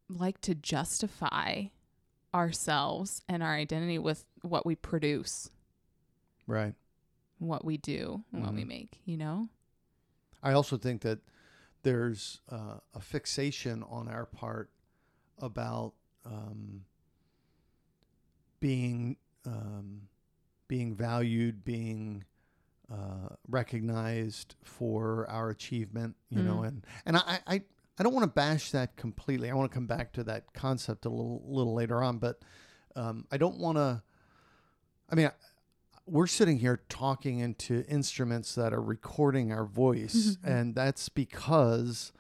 like 0.10 0.40
to 0.42 0.56
justify 0.56 1.66
ourselves 2.34 3.22
and 3.30 3.44
our 3.44 3.54
identity 3.54 4.00
with 4.00 4.26
what 4.42 4.66
we 4.66 4.76
produce, 4.76 5.50
Right. 6.48 6.76
what 7.40 7.66
we 7.66 7.78
do, 7.78 8.24
and 8.32 8.42
what 8.42 8.54
we 8.54 8.64
Mhm. 8.64 8.68
make, 8.68 9.02
you 9.06 9.18
know? 9.18 9.50
I 10.42 10.54
also 10.54 10.78
think 10.78 11.02
that 11.02 11.20
there's 11.84 12.40
uh, 12.50 12.80
a 12.94 13.00
fixation 13.02 13.84
on 13.84 14.08
our 14.08 14.26
part 14.26 14.70
about 15.40 15.94
um, 16.24 16.86
being 18.60 19.18
um, 19.46 20.08
being 20.68 20.96
valued, 20.96 21.64
being 21.64 22.24
uh, 22.92 23.30
recognized 23.48 24.56
for 24.64 25.28
our 25.30 25.50
achievement, 25.50 26.16
you 26.30 26.42
know, 26.42 26.58
Mm. 26.62 26.68
and 26.68 26.88
and 27.06 27.18
I 27.18 27.40
I, 27.46 27.64
I 28.00 28.04
don't 28.04 28.14
want 28.14 28.24
to 28.24 28.34
bash 28.34 28.72
that 28.72 28.96
completely. 28.96 29.50
I 29.52 29.54
want 29.54 29.70
to 29.72 29.74
come 29.74 29.88
back 29.88 30.14
to 30.14 30.24
that 30.24 30.54
concept 30.54 31.06
a 31.06 31.10
little 31.10 31.44
little 31.46 31.74
later 31.74 32.02
on, 32.02 32.18
but 32.18 32.42
um, 32.96 33.28
I 33.32 33.38
don't 33.38 33.58
want 33.60 33.78
to. 33.78 34.02
I 35.10 35.16
mean. 35.16 35.30
We're 36.08 36.28
sitting 36.28 36.60
here 36.60 36.82
talking 36.88 37.40
into 37.40 37.84
instruments 37.88 38.54
that 38.56 38.74
are 38.74 38.82
recording 38.82 39.52
our 39.52 39.66
voice, 39.66 40.38
and 40.44 40.76
that's 40.76 41.10
because 41.10 42.12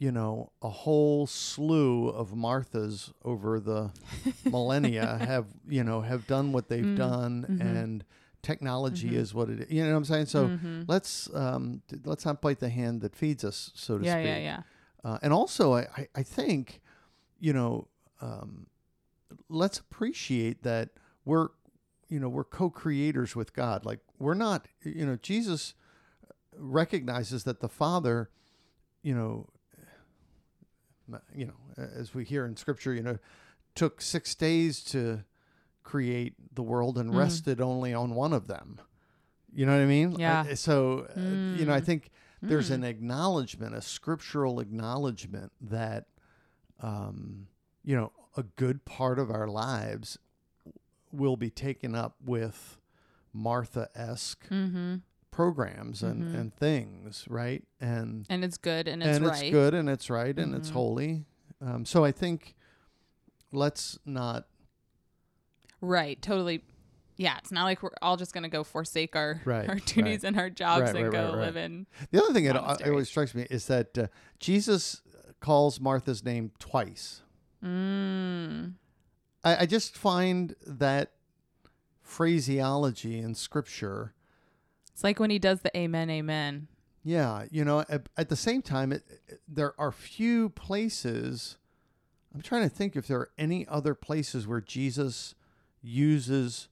you 0.00 0.12
know, 0.12 0.52
a 0.62 0.68
whole 0.68 1.26
slew 1.26 2.08
of 2.08 2.30
Marthas 2.30 3.12
over 3.24 3.58
the 3.58 3.90
millennia 4.44 5.18
have, 5.18 5.46
you 5.68 5.82
know, 5.82 6.02
have 6.02 6.24
done 6.28 6.52
what 6.52 6.68
they've 6.68 6.84
Mm, 6.84 6.94
done 6.96 7.46
mhm. 7.48 7.60
and 7.60 8.04
technology 8.40 9.10
Mhm. 9.10 9.14
is 9.16 9.34
what 9.34 9.50
it 9.50 9.60
is. 9.62 9.70
You 9.72 9.82
know 9.82 9.90
what 9.90 9.96
I'm 9.96 10.04
saying? 10.04 10.26
So 10.26 10.52
let's 10.86 11.28
um 11.34 11.82
let's 12.04 12.24
not 12.24 12.40
bite 12.40 12.60
the 12.60 12.68
hand 12.68 13.00
that 13.00 13.16
feeds 13.16 13.42
us, 13.44 13.72
so 13.74 13.98
to 13.98 14.04
yeah, 14.04 14.12
speak. 14.12 14.24
yeah, 14.26 14.38
yeah. 14.38 14.62
Uh, 15.04 15.18
and 15.20 15.32
also 15.32 15.74
I, 15.74 15.80
I, 15.96 16.08
I 16.14 16.22
think, 16.22 16.80
you 17.40 17.52
know, 17.52 17.88
um, 18.20 18.68
let's 19.48 19.78
appreciate 19.80 20.62
that 20.62 20.90
we're 21.24 21.48
you 22.08 22.18
know, 22.18 22.28
we're 22.28 22.44
co-creators 22.44 23.36
with 23.36 23.52
God. 23.52 23.84
Like 23.84 24.00
we're 24.18 24.34
not, 24.34 24.66
you 24.82 25.04
know, 25.06 25.16
Jesus 25.16 25.74
recognizes 26.56 27.44
that 27.44 27.60
the 27.60 27.68
Father, 27.68 28.30
you 29.02 29.14
know, 29.14 29.48
you 31.34 31.46
know, 31.46 31.54
as 31.76 32.14
we 32.14 32.24
hear 32.24 32.44
in 32.44 32.56
Scripture, 32.56 32.92
you 32.92 33.02
know, 33.02 33.18
took 33.74 34.00
six 34.00 34.34
days 34.34 34.82
to 34.84 35.24
create 35.82 36.34
the 36.54 36.62
world 36.62 36.98
and 36.98 37.10
Mm. 37.10 37.16
rested 37.16 37.60
only 37.60 37.94
on 37.94 38.14
one 38.14 38.32
of 38.32 38.46
them. 38.46 38.80
You 39.54 39.64
know 39.64 39.72
what 39.72 39.82
I 39.82 39.86
mean? 39.86 40.12
Yeah. 40.18 40.44
Uh, 40.50 40.54
So, 40.54 41.06
uh, 41.16 41.36
you 41.50 41.64
know, 41.64 41.72
I 41.72 41.80
Mm. 41.80 41.84
think 41.86 42.10
there's 42.42 42.68
Mm. 42.70 42.74
an 42.74 42.84
acknowledgement, 42.84 43.74
a 43.74 43.80
scriptural 43.80 44.60
acknowledgement 44.60 45.52
that, 45.60 46.08
um, 46.80 47.48
you 47.82 47.96
know, 47.96 48.12
a 48.36 48.42
good 48.42 48.84
part 48.84 49.18
of 49.18 49.30
our 49.30 49.48
lives 49.48 50.18
will 51.12 51.36
be 51.36 51.50
taken 51.50 51.94
up 51.94 52.16
with 52.24 52.78
Martha 53.32 53.88
esque 53.94 54.48
Mm-hmm. 54.48 54.96
programs 55.30 56.02
and, 56.02 56.24
Mhm. 56.24 56.34
and 56.40 56.54
things, 56.54 57.24
right? 57.28 57.62
And 57.80 58.26
And 58.28 58.42
it's 58.44 58.56
good 58.56 58.88
and 58.88 59.02
it's 59.02 59.16
and 59.18 59.26
right. 59.26 59.42
it's 59.42 59.50
good 59.52 59.74
and 59.74 59.88
it's 59.88 60.10
right 60.10 60.36
and 60.36 60.54
it's 60.54 60.70
Mhm. 60.70 60.72
holy. 60.72 61.24
Um, 61.60 61.84
so 61.84 62.04
I 62.04 62.12
think 62.12 62.54
let's 63.52 63.98
not 64.04 64.46
Right. 65.80 66.20
Totally. 66.20 66.64
Yeah. 67.16 67.38
It's 67.38 67.52
not 67.52 67.62
like 67.64 67.82
we're 67.84 67.90
all 68.02 68.16
just 68.16 68.32
going 68.32 68.42
to 68.42 68.48
go 68.48 68.64
forsake 68.64 69.14
our, 69.14 69.40
Right, 69.44 69.68
our 69.68 69.76
duties 69.76 70.24
and 70.24 70.36
our 70.36 70.50
jobs 70.50 70.82
Right, 70.82 70.96
and 70.96 71.04
right, 71.04 71.12
go 71.12 71.24
right, 71.26 71.34
right. 71.34 71.40
live 71.46 71.56
in. 71.56 71.86
The 72.10 72.20
other 72.22 72.32
thing 72.32 72.44
that 72.46 72.56
uh, 72.56 72.76
always 72.86 73.08
strikes 73.08 73.32
me 73.34 73.46
is 73.48 73.66
that 73.68 73.96
uh, 73.96 74.06
Jesus 74.40 75.02
calls 75.40 75.78
Martha's 75.80 76.24
name 76.24 76.50
twice. 76.58 77.22
Mm. 77.64 78.74
I, 79.44 79.58
I 79.62 79.66
just 79.66 79.96
find 79.96 80.54
that 80.66 81.12
phraseology 82.02 83.18
in 83.18 83.34
Scripture. 83.34 84.14
It's 84.92 85.04
like 85.04 85.20
when 85.20 85.30
he 85.30 85.38
does 85.38 85.60
the 85.60 85.76
amen, 85.76 86.10
amen. 86.10 86.68
Yeah, 87.04 87.44
you 87.50 87.64
know, 87.64 87.80
at, 87.88 88.08
at 88.16 88.28
the 88.28 88.36
same 88.36 88.62
time, 88.62 88.92
it, 88.92 89.02
it- 89.28 89.40
there 89.46 89.72
are 89.78 89.92
few 89.92 90.48
places. 90.50 91.56
I'm 92.34 92.42
trying 92.42 92.68
to 92.68 92.74
think 92.74 92.96
if 92.96 93.06
there 93.06 93.18
are 93.20 93.30
any 93.38 93.66
other 93.68 93.94
places 93.94 94.46
where 94.46 94.60
Jesus 94.60 95.34
uses 95.80 96.68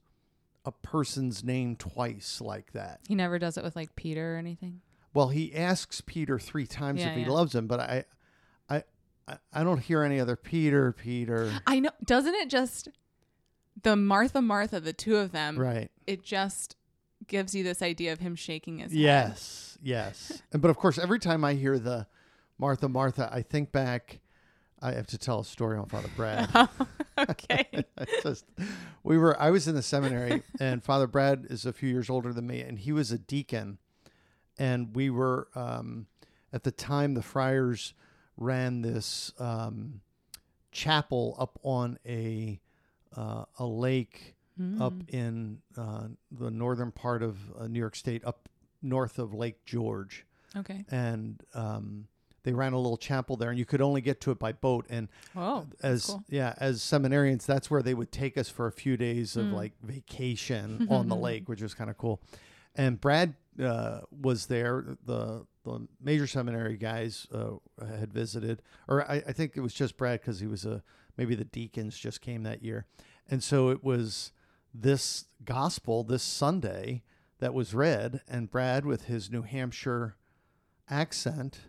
a 0.65 0.73
person's 0.73 1.45
name 1.45 1.77
twice 1.77 2.41
like 2.41 2.73
that. 2.73 3.01
He 3.07 3.15
never 3.15 3.39
does 3.39 3.57
it 3.57 3.63
with 3.65 3.77
like 3.77 3.95
Peter 3.95 4.35
or 4.35 4.39
anything. 4.39 4.81
Well, 5.15 5.29
he 5.29 5.55
asks 5.55 6.01
Peter 6.01 6.39
three 6.39 6.67
times 6.67 7.01
Yeah, 7.01 7.11
if 7.11 7.15
he 7.15 7.23
yeah. 7.23 7.31
loves 7.31 7.55
him, 7.55 7.67
but 7.69 7.81
I, 7.81 8.05
I, 9.29 9.37
I, 9.53 9.65
don't 9.65 9.79
hear 9.79 10.03
any 10.03 10.21
other 10.21 10.37
Peter, 10.37 10.93
Peter. 10.93 11.53
I 11.67 11.81
know. 11.81 11.91
Doesn't 12.05 12.35
it 12.35 12.49
just 12.49 12.89
the 13.83 13.97
Martha, 13.97 14.41
Martha, 14.41 14.81
the 14.81 14.93
two 14.93 15.17
of 15.17 15.33
them? 15.33 15.59
right. 15.59 15.91
It 16.07 16.23
just 16.23 16.77
gives 17.27 17.55
you 17.55 17.65
this 17.65 17.83
idea 17.83 18.13
of 18.13 18.21
him 18.21 18.37
shaking 18.37 18.79
his 18.79 18.93
head. 18.93 19.01
Yes, 19.01 19.79
yes. 19.83 20.43
And 20.53 20.63
but 20.63 20.71
of 20.71 20.77
course, 20.77 20.99
every 20.99 21.19
time 21.19 21.45
I 21.45 21.55
hear 21.55 21.79
the 21.79 22.07
Martha, 22.59 22.89
Martha, 22.89 23.29
I 23.33 23.43
think 23.43 23.73
back. 23.73 24.21
I 24.83 24.93
have 24.93 25.07
to 25.09 25.19
tell 25.19 25.41
a 25.41 25.45
story 25.45 25.79
on 25.79 25.87
Father 25.87 26.11
Brad. 26.17 26.51
okay. 27.19 27.67
Just 28.23 28.45
we 29.03 29.17
were 29.17 29.41
I 29.41 29.51
was 29.51 29.67
in 29.67 29.75
the 29.75 29.83
seminary 29.83 30.43
and 30.61 30.85
Father 30.85 31.07
Brad 31.07 31.47
is 31.49 31.65
a 31.65 31.73
few 31.73 31.89
years 31.89 32.11
older 32.11 32.31
than 32.33 32.47
me 32.47 32.61
and 32.61 32.79
he 32.79 32.93
was 32.93 33.11
a 33.11 33.19
deacon 33.19 33.79
and 34.59 34.95
we 34.95 35.09
were 35.09 35.49
um, 35.55 36.07
at 36.53 36.63
the 36.65 36.71
time 36.71 37.15
the 37.15 37.23
friars 37.23 37.95
ran 38.37 38.83
this 38.83 39.33
um, 39.39 40.01
chapel 40.73 41.37
up 41.39 41.59
on 41.63 41.99
a 42.07 42.61
uh, 43.17 43.45
a 43.59 43.67
lake 43.67 44.35
up 44.81 44.95
Mm. 44.95 45.11
in 45.11 45.59
uh, 45.77 46.09
the 46.31 46.51
northern 46.51 46.91
part 46.91 47.23
of 47.23 47.37
uh, 47.59 47.67
New 47.67 47.79
York 47.79 47.95
State 47.95 48.25
up 48.25 48.49
north 48.81 49.19
of 49.19 49.35
Lake 49.35 49.63
George 49.67 50.25
Okay. 50.57 50.83
and 50.91 51.43
um, 51.53 52.09
they 52.43 52.55
ran 52.55 52.73
a 52.73 52.79
little 52.79 52.97
chapel 52.97 53.37
there 53.37 53.51
and 53.51 53.59
you 53.59 53.67
could 53.67 53.83
only 53.83 54.01
get 54.01 54.19
to 54.23 54.31
it 54.31 54.39
by 54.39 54.53
boat 54.53 54.87
and 54.89 55.09
Oh, 55.35 55.67
as 55.83 56.07
cool. 56.07 56.25
yeah 56.31 56.55
as 56.57 56.81
seminarians 56.81 57.45
that's 57.45 57.71
where 57.71 57.83
they 57.83 57.93
would 57.93 58.11
take 58.11 58.39
us 58.39 58.49
for 58.49 58.67
a 58.67 58.73
few 58.73 58.97
days 58.97 59.37
of 59.37 59.47
Mm. 59.49 59.53
like 59.53 59.73
vacation 59.83 60.87
on 60.91 61.09
the 61.09 61.17
lake 61.17 61.51
which 61.51 61.61
was 61.61 61.75
kind 61.75 61.91
of 61.91 61.99
cool 61.99 62.23
and 62.75 62.99
brad 62.99 63.35
uh, 63.63 64.01
was 64.11 64.47
there 64.47 64.97
the 65.05 65.45
the 65.73 65.89
major 66.01 66.27
seminary 66.27 66.77
guys 66.77 67.27
uh, 67.33 67.55
had 67.85 68.13
visited 68.13 68.63
or 68.89 69.09
I, 69.11 69.23
I 69.27 69.33
think 69.33 69.57
it 69.57 69.61
was 69.61 69.75
just 69.75 69.97
brad 69.97 70.21
because 70.21 70.41
he 70.41 70.47
was 70.47 70.65
a 70.65 70.83
maybe 71.17 71.35
the 71.35 71.45
deacons 71.45 71.99
just 71.99 72.21
came 72.21 72.43
that 72.45 72.63
year 72.63 72.87
and 73.29 73.43
so 73.43 73.71
it 73.71 73.83
was 73.83 74.33
this 74.73 75.27
gospel 75.45 76.05
this 76.05 76.23
sunday 76.23 77.03
that 77.39 77.55
was 77.55 77.75
read 77.75 78.21
and 78.29 78.51
brad 78.51 78.85
with 78.85 79.07
his 79.07 79.31
new 79.31 79.43
hampshire 79.43 80.17
accent 80.89 81.61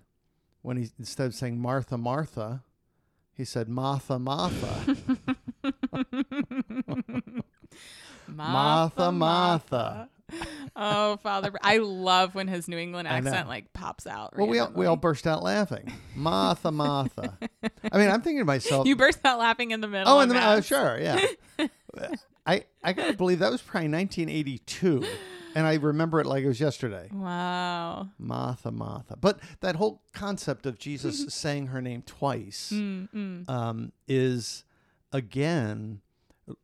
when 0.62 0.78
he 0.78 0.90
instead 1.00 1.28
of 1.28 1.36
saying 1.36 1.60
martha 1.60 1.98
martha 1.98 2.64
he 3.38 3.46
said 3.46 3.70
Martha, 3.70 4.18
Martha. 4.18 4.84
Martha, 8.28 9.12
Martha. 9.12 10.10
oh, 10.76 11.18
Father, 11.18 11.52
I 11.62 11.78
love 11.78 12.36
when 12.36 12.48
his 12.48 12.68
New 12.68 12.78
England 12.78 13.08
accent 13.08 13.48
like 13.48 13.72
pops 13.74 14.06
out. 14.08 14.36
well, 14.38 14.48
we 14.48 14.60
all, 14.60 14.72
we 14.74 14.86
all 14.86 14.96
burst 14.96 15.26
out 15.28 15.44
laughing. 15.44 15.92
Martha, 16.16 16.72
Martha. 16.72 17.38
I 17.92 17.98
mean, 17.98 18.10
I'm 18.10 18.22
thinking 18.22 18.40
to 18.40 18.46
myself, 18.46 18.88
you 18.88 18.96
burst 18.96 19.20
out 19.26 19.40
laughing 19.40 19.72
in 19.72 19.82
the 19.82 19.88
middle. 19.88 20.12
oh, 20.14 20.20
in 20.20 20.30
the, 20.30 20.36
uh, 20.38 20.62
sure, 20.62 21.00
yeah. 21.00 21.26
I, 22.46 22.64
I 22.84 22.94
got 22.94 23.08
to 23.08 23.14
believe 23.14 23.40
that 23.40 23.52
was 23.52 23.62
probably 23.62 23.90
1982. 23.90 25.04
And 25.56 25.66
I 25.66 25.74
remember 25.76 26.20
it 26.20 26.28
like 26.28 26.44
it 26.44 26.48
was 26.48 26.60
yesterday. 26.60 27.10
Wow. 27.12 28.10
Martha, 28.20 28.72
Martha. 28.72 29.16
But 29.20 29.40
that 29.62 29.76
whole 29.76 30.04
concept 30.14 30.66
of 30.66 30.78
Jesus 30.78 31.34
saying 31.34 31.68
her 31.68 31.82
name 31.82 32.04
twice 32.06 32.72
Mm, 32.74 33.10
mm. 33.12 33.50
um, 33.50 33.92
is, 34.08 34.64
again, 35.12 36.02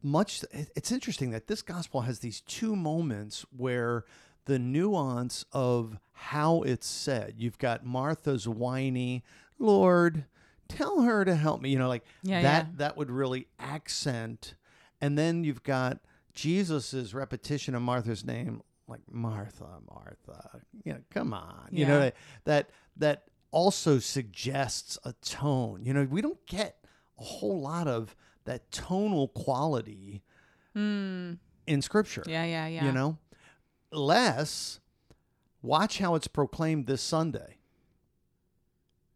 much. 0.02 0.44
It's 0.52 0.92
interesting 0.92 1.32
that 1.32 1.48
this 1.48 1.62
gospel 1.62 2.02
has 2.02 2.20
these 2.20 2.42
two 2.42 2.76
moments 2.76 3.46
where 3.56 4.06
the 4.46 4.60
nuance 4.60 5.46
of 5.52 5.98
how 6.14 6.62
it's 6.64 6.88
said. 6.88 7.36
You've 7.38 7.58
got 7.58 7.86
Martha's 7.86 8.48
whiny, 8.48 9.24
Lord, 9.60 10.26
tell 10.68 11.02
her 11.02 11.24
to 11.26 11.36
help 11.36 11.62
me. 11.62 11.70
You 11.70 11.80
know, 11.80 11.88
like 11.88 12.04
Yeah, 12.24 12.42
that. 12.42 12.66
yeah. 12.66 12.72
That 12.78 12.98
would 12.98 13.10
really 13.12 13.48
accent. 13.60 14.56
And 15.02 15.18
then 15.18 15.44
you've 15.44 15.64
got 15.64 16.00
Jesus's 16.34 17.14
repetition 17.14 17.76
of 17.76 17.82
Martha's 17.82 18.26
name, 18.26 18.62
like 18.88 19.02
Martha, 19.12 19.68
Martha. 19.90 20.62
You 20.84 20.94
know, 20.94 21.00
come 21.10 21.34
on. 21.34 21.70
You 21.72 21.86
know 21.86 22.12
that 22.46 22.70
that 22.98 23.24
also 23.52 24.00
suggests 24.00 24.98
a 25.06 25.14
tone. 25.22 25.86
You 25.86 25.94
know, 25.94 26.08
we 26.10 26.22
don't 26.22 26.44
get 26.48 26.84
a 27.20 27.24
whole 27.24 27.60
lot 27.62 27.88
of 27.88 28.16
that 28.46 28.72
tonal 28.72 29.28
quality 29.30 30.22
Mm. 30.76 31.38
in 31.68 31.82
scripture. 31.84 32.24
Yeah, 32.26 32.44
yeah, 32.46 32.68
yeah. 32.68 32.86
You 32.86 32.92
know, 32.92 33.18
less 33.92 34.80
watch 35.62 36.00
how 36.00 36.16
it's 36.16 36.28
proclaimed 36.28 36.88
this 36.88 37.02
Sunday. 37.02 37.58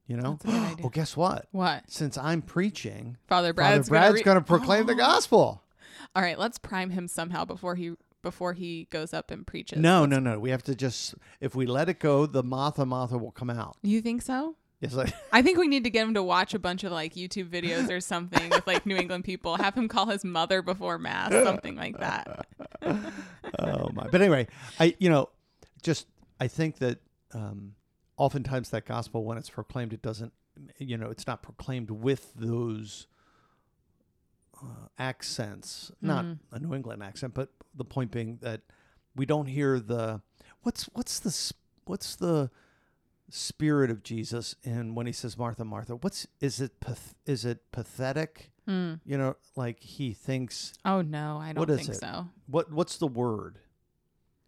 You 0.06 0.16
know? 0.18 0.38
That's 0.42 0.46
a 0.46 0.48
good 0.48 0.56
idea. 0.72 0.76
well, 0.84 0.90
guess 0.90 1.18
what? 1.18 1.48
What? 1.52 1.84
Since 1.90 2.18
I'm 2.18 2.42
preaching, 2.42 3.18
Father 3.28 3.54
Brad's, 3.54 3.90
Father 3.90 4.00
Brad's 4.02 4.14
re- 4.16 4.24
going 4.24 4.38
to 4.38 4.44
proclaim 4.44 4.86
the 4.86 4.96
gospel. 5.08 5.64
All 6.16 6.22
right, 6.22 6.38
let's 6.40 6.58
prime 6.58 6.92
him 6.92 7.08
somehow 7.08 7.44
before 7.46 7.76
he 7.76 7.94
before 8.24 8.54
he 8.54 8.88
goes 8.90 9.14
up 9.14 9.32
and 9.32 9.46
preaches. 9.46 9.80
No, 9.80 10.02
Let's- 10.02 10.12
no, 10.12 10.20
no. 10.20 10.40
We 10.40 10.50
have 10.50 10.64
to 10.64 10.76
just, 10.76 11.16
if 11.40 11.56
we 11.56 11.66
let 11.66 11.88
it 11.90 12.00
go, 12.00 12.26
the 12.26 12.44
Martha 12.44 12.86
Martha 12.86 13.18
will 13.18 13.32
come 13.32 13.50
out. 13.50 13.78
You 13.84 14.02
think 14.02 14.22
so? 14.22 14.56
It's 14.80 14.94
like, 14.94 15.12
I 15.34 15.42
think 15.42 15.58
we 15.58 15.68
need 15.68 15.84
to 15.86 15.90
get 15.90 16.08
him 16.08 16.14
to 16.14 16.22
watch 16.24 16.54
a 16.54 16.60
bunch 16.60 16.84
of 16.84 16.92
like 16.92 17.16
YouTube 17.16 17.50
videos 17.50 17.90
or 17.90 18.00
something 18.00 18.50
with 18.50 18.68
like 18.68 18.86
New 18.86 18.96
England 18.96 19.24
people. 19.24 19.56
Have 19.58 19.74
him 19.76 19.88
call 19.88 20.06
his 20.08 20.24
mother 20.24 20.62
before 20.62 20.98
mass, 21.00 21.32
something 21.32 21.76
like 21.76 21.98
that. 22.00 22.46
oh 23.60 23.90
my. 23.94 24.08
But 24.12 24.22
anyway, 24.22 24.48
I, 24.80 24.96
you 25.00 25.10
know, 25.10 25.30
just, 25.82 26.06
I 26.40 26.48
think 26.48 26.78
that 26.78 27.00
um, 27.34 27.74
oftentimes 28.18 28.70
that 28.70 28.86
gospel, 28.86 29.24
when 29.24 29.38
it's 29.38 29.50
proclaimed, 29.50 29.94
it 29.94 30.02
doesn't, 30.04 30.32
you 30.78 30.98
know, 30.98 31.10
it's 31.10 31.26
not 31.26 31.42
proclaimed 31.42 31.90
with 31.90 32.32
those 32.36 33.08
uh, 34.62 34.88
accents, 34.98 35.92
not 36.02 36.26
Mhm. 36.26 36.40
a 36.52 36.60
New 36.60 36.74
England 36.74 37.04
accent, 37.04 37.34
but 37.34 37.50
the 37.76 37.86
point 37.86 38.12
being 38.12 38.38
that 38.42 38.62
we 39.16 39.26
don't 39.26 39.48
hear 39.48 39.80
the, 39.80 40.22
what's, 40.62 40.84
what's 40.94 41.20
the, 41.20 41.54
what's 41.86 42.16
the, 42.16 42.50
spirit 43.30 43.90
of 43.92 44.04
Jesus 44.04 44.56
and 44.64 44.96
when 44.96 45.06
he 45.06 45.12
says 45.12 45.38
Martha 45.38 45.66
Martha 45.66 45.96
what's 45.98 46.28
is 46.40 46.62
it 46.62 46.80
path- 46.80 47.14
is 47.26 47.44
it 47.46 47.72
pathetic 47.72 48.52
Hmm. 48.66 48.96
you 49.06 49.18
know 49.18 49.36
like 49.56 49.80
he 49.82 50.14
thinks 50.14 50.74
Oh 50.86 51.02
no, 51.02 51.38
I 51.38 51.54
don't 51.54 51.60
What 51.62 51.70
is 51.70 51.78
think 51.86 51.90
it? 51.92 52.00
so. 52.00 52.28
what 52.48 52.72
what's 52.72 52.98
the 52.98 53.08
word 53.08 53.60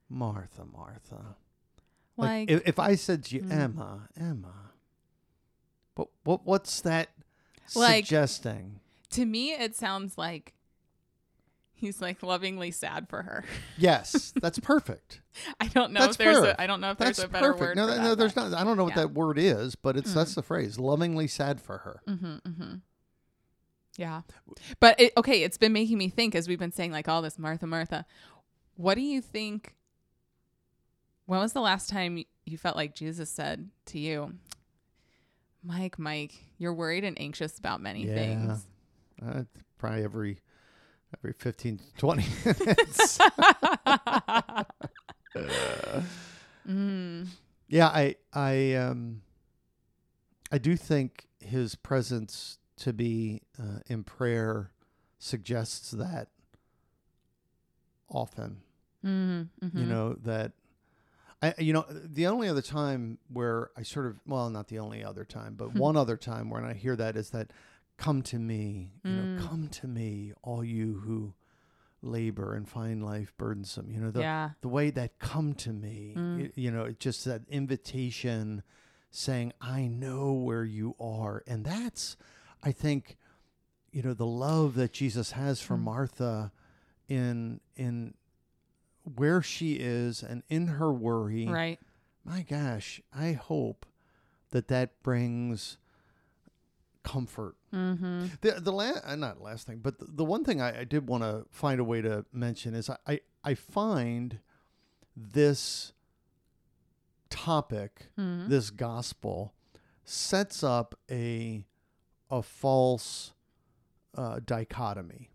Martha 0.09 0.65
Martha 0.65 1.36
Like, 2.17 2.50
if, 2.51 2.67
if 2.67 2.79
I 2.79 2.95
said 2.95 3.24
to 3.25 3.36
you 3.36 3.41
Mm. 3.43 3.51
Emma 3.51 4.09
Emma 4.19 4.71
but 5.95 6.07
what 6.24 6.45
what's 6.45 6.81
that 6.81 7.09
Like- 7.75 8.05
suggesting 8.05 8.79
to 9.12 9.25
me, 9.25 9.51
it 9.53 9.75
sounds 9.75 10.17
like 10.19 10.53
he's 11.79 12.01
like 12.01 12.21
lovingly 12.21 12.71
sad 12.71 13.07
for 13.09 13.21
her. 13.24 13.43
yes 13.77 14.33
that's 14.41 14.59
perfect 14.59 15.21
I 15.59 15.67
don't 15.67 15.91
know 15.93 16.01
That's 16.01 16.12
if 16.13 16.17
there's 16.17 16.38
a 16.38 16.62
I 16.62 16.67
don't 16.67 16.81
know 16.81 16.91
if 16.91 16.98
that's 16.98 17.17
there's 17.17 17.25
a 17.25 17.29
better 17.31 17.53
perfect 17.53 17.62
word. 17.62 17.77
no 17.77 17.88
that- 17.88 18.01
no 18.01 18.15
there's 18.15 18.36
not 18.36 18.53
I 18.53 18.63
don't 18.63 18.77
know 18.77 18.83
what 18.83 18.95
yeah. 18.95 19.03
that 19.03 19.13
word 19.13 19.38
is 19.39 19.75
but 19.75 19.95
it's 19.98 20.12
Mm. 20.12 20.15
that's 20.15 20.36
the 20.36 20.43
phrase 20.43 20.77
lovingly 20.79 21.27
sad 21.27 21.62
for 21.62 21.79
her 21.79 22.01
Mm-hmm, 22.07 22.25
mm-hmm. 22.48 22.74
Yeah. 23.98 24.21
But 24.79 24.98
it, 25.00 25.12
okay, 25.17 25.43
it's 25.43 25.57
been 25.57 25.74
making 25.74 25.98
me 25.98 26.07
think 26.07 26.33
as 26.33 26.48
we've 26.48 26.59
been 26.59 26.71
saying 26.71 26.93
like 26.93 27.09
all 27.09 27.21
this 27.21 27.38
Martha, 27.38 27.67
Martha. 27.67 28.05
What 28.75 28.95
do 28.95 29.01
you 29.01 29.19
think? 29.21 29.75
When 31.25 31.39
was 31.41 31.51
the 31.51 31.59
last 31.59 31.89
time 31.89 32.24
you 32.45 32.57
felt 32.57 32.77
like 32.77 32.95
Jesus 32.95 33.29
said 33.29 33.69
to 33.88 34.00
you, 34.00 34.36
Mike, 35.63 36.00
Mike, 36.00 36.33
you're 36.57 36.74
worried 36.74 37.03
and 37.03 37.19
anxious 37.19 37.57
about 37.59 37.81
many 37.81 38.05
Yeah. 38.07 38.15
things? 38.15 38.65
uh, 39.21 39.43
probably 39.77 40.03
every 40.05 40.39
every 41.17 41.33
15 41.33 41.79
20 41.97 42.25
minutes 42.45 43.17
mm, 46.67 47.27
Yeah, 47.67 47.87
I 47.87 48.15
I 48.33 48.73
um 48.75 49.21
I 50.51 50.57
do 50.57 50.75
think 50.75 51.27
his 51.39 51.75
presence 51.75 52.57
to 52.77 52.93
be 52.93 53.41
uh, 53.59 53.79
in 53.87 54.03
prayer 54.03 54.71
suggests 55.19 55.91
that 55.91 56.29
often. 58.09 58.61
mm, 59.05 59.47
You 59.61 59.69
mhm. 59.85 59.87
know 59.87 60.13
that 60.23 60.53
I 61.41 61.53
you 61.59 61.73
know 61.73 61.85
the 61.89 62.27
only 62.27 62.47
other 62.49 62.61
time 62.61 63.17
where 63.31 63.69
I 63.77 63.83
sort 63.83 64.07
of 64.07 64.19
well 64.25 64.49
not 64.49 64.67
the 64.67 64.79
only 64.79 65.03
other 65.03 65.23
time 65.25 65.55
but 65.55 65.73
one 65.73 65.95
other 65.97 66.17
time 66.17 66.49
when 66.49 66.65
I 66.65 66.73
hear 66.73 66.95
that 66.95 67.15
is 67.15 67.29
that 67.31 67.51
come 67.99 68.21
to 68.21 68.39
me 68.39 68.93
you 69.03 69.11
know 69.11 69.23
Mm. 69.41 69.47
come 69.47 69.67
to 69.67 69.87
me 69.87 70.31
all 70.41 70.63
you 70.63 71.01
who 71.05 71.33
labor 72.01 72.55
and 72.55 72.67
find 72.67 73.03
life 73.03 73.33
burdensome 73.38 73.91
you 73.91 73.99
know 73.99 74.09
the 74.09 74.21
yeah. 74.21 74.51
the 74.62 74.69
way 74.69 74.89
that 74.89 75.19
come 75.19 75.53
to 75.53 75.71
me 75.73 76.13
Mm. 76.17 76.39
y- 76.39 76.51
you 76.55 76.71
know 76.71 76.85
it 76.85 76.99
just 76.99 77.25
that 77.25 77.41
invitation 77.49 78.63
saying 79.12 79.51
i 79.59 79.88
know 79.88 80.31
where 80.31 80.63
you 80.63 80.95
are 80.99 81.43
and 81.45 81.65
that's 81.65 82.15
i 82.63 82.71
think 82.71 83.17
you 83.91 84.01
know 84.01 84.13
the 84.13 84.25
love 84.25 84.75
that 84.75 84.93
jesus 84.93 85.31
has 85.33 85.59
for 85.62 85.75
Mm. 85.75 85.81
martha 85.81 86.51
in 87.09 87.59
in 87.75 88.13
where 89.15 89.41
she 89.41 89.73
is 89.73 90.21
and 90.23 90.43
in 90.47 90.67
her 90.67 90.91
worry 90.93 91.47
Right. 91.47 91.79
my 92.23 92.43
gosh 92.43 93.01
i 93.13 93.33
hope 93.33 93.85
that 94.51 94.67
that 94.69 95.01
brings 95.03 95.77
comfort 97.03 97.55
Mm-hmm. 97.73 98.25
the 98.41 98.51
the 98.59 98.71
last 98.71 99.03
uh, 99.05 99.15
not 99.15 99.41
last 99.41 99.67
thing, 99.67 99.79
but 99.81 99.99
the, 99.99 100.05
the 100.09 100.25
one 100.25 100.43
thing 100.43 100.59
I, 100.62 100.81
I 100.81 100.83
did 100.83 101.07
want 101.07 101.23
to 101.23 101.45
find 101.51 101.79
a 101.79 101.83
way 101.83 102.01
to 102.01 102.25
mention 102.33 102.73
is 102.73 102.89
I, 102.89 102.97
I 103.07 103.19
I 103.43 103.53
find 103.53 104.39
this 105.15 105.93
topic, 107.29 108.07
Mm-hmm. 108.19 108.49
this 108.49 108.69
gospel, 108.69 109.53
sets 110.03 110.63
up 110.63 110.95
a 111.09 111.65
a 112.31 112.41
false 112.41 113.33
uh, 114.15 114.39
dichotomy. 114.45 115.29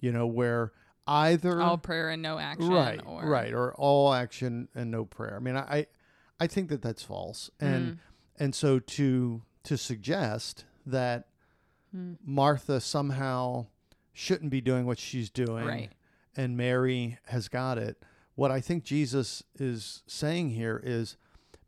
You 0.00 0.12
know, 0.12 0.26
where 0.26 0.72
either 1.06 1.60
All 1.62 1.78
prayer 1.78 2.10
and 2.10 2.20
no 2.22 2.38
action. 2.38 2.68
right, 2.70 3.00
or, 3.06 3.26
right, 3.26 3.52
or 3.54 3.74
all 3.74 4.12
action 4.12 4.68
and 4.74 4.90
no 4.90 5.04
prayer. 5.04 5.36
I 5.36 5.38
mean, 5.38 5.56
I 5.56 5.86
I, 6.40 6.46
think 6.46 6.68
that 6.70 6.82
that's 6.82 7.02
false, 7.02 7.50
and 7.60 7.92
Mm. 7.92 7.98
and 8.38 8.54
so 8.54 8.78
to 8.80 9.42
to 9.62 9.78
suggest 9.78 10.64
that 10.86 11.28
Mm. 11.94 12.16
Martha 12.24 12.80
somehow 12.80 13.66
shouldn't 14.12 14.50
be 14.50 14.60
doing 14.60 14.84
what 14.84 14.98
she's 14.98 15.30
doing, 15.30 15.64
Right. 15.64 15.92
and 16.36 16.56
Mary 16.56 17.18
has 17.26 17.46
got 17.48 17.78
it. 17.78 18.02
What 18.34 18.50
I 18.50 18.60
think 18.60 18.82
Jesus 18.82 19.44
is 19.56 20.02
saying 20.08 20.50
here 20.50 20.80
is 20.82 21.16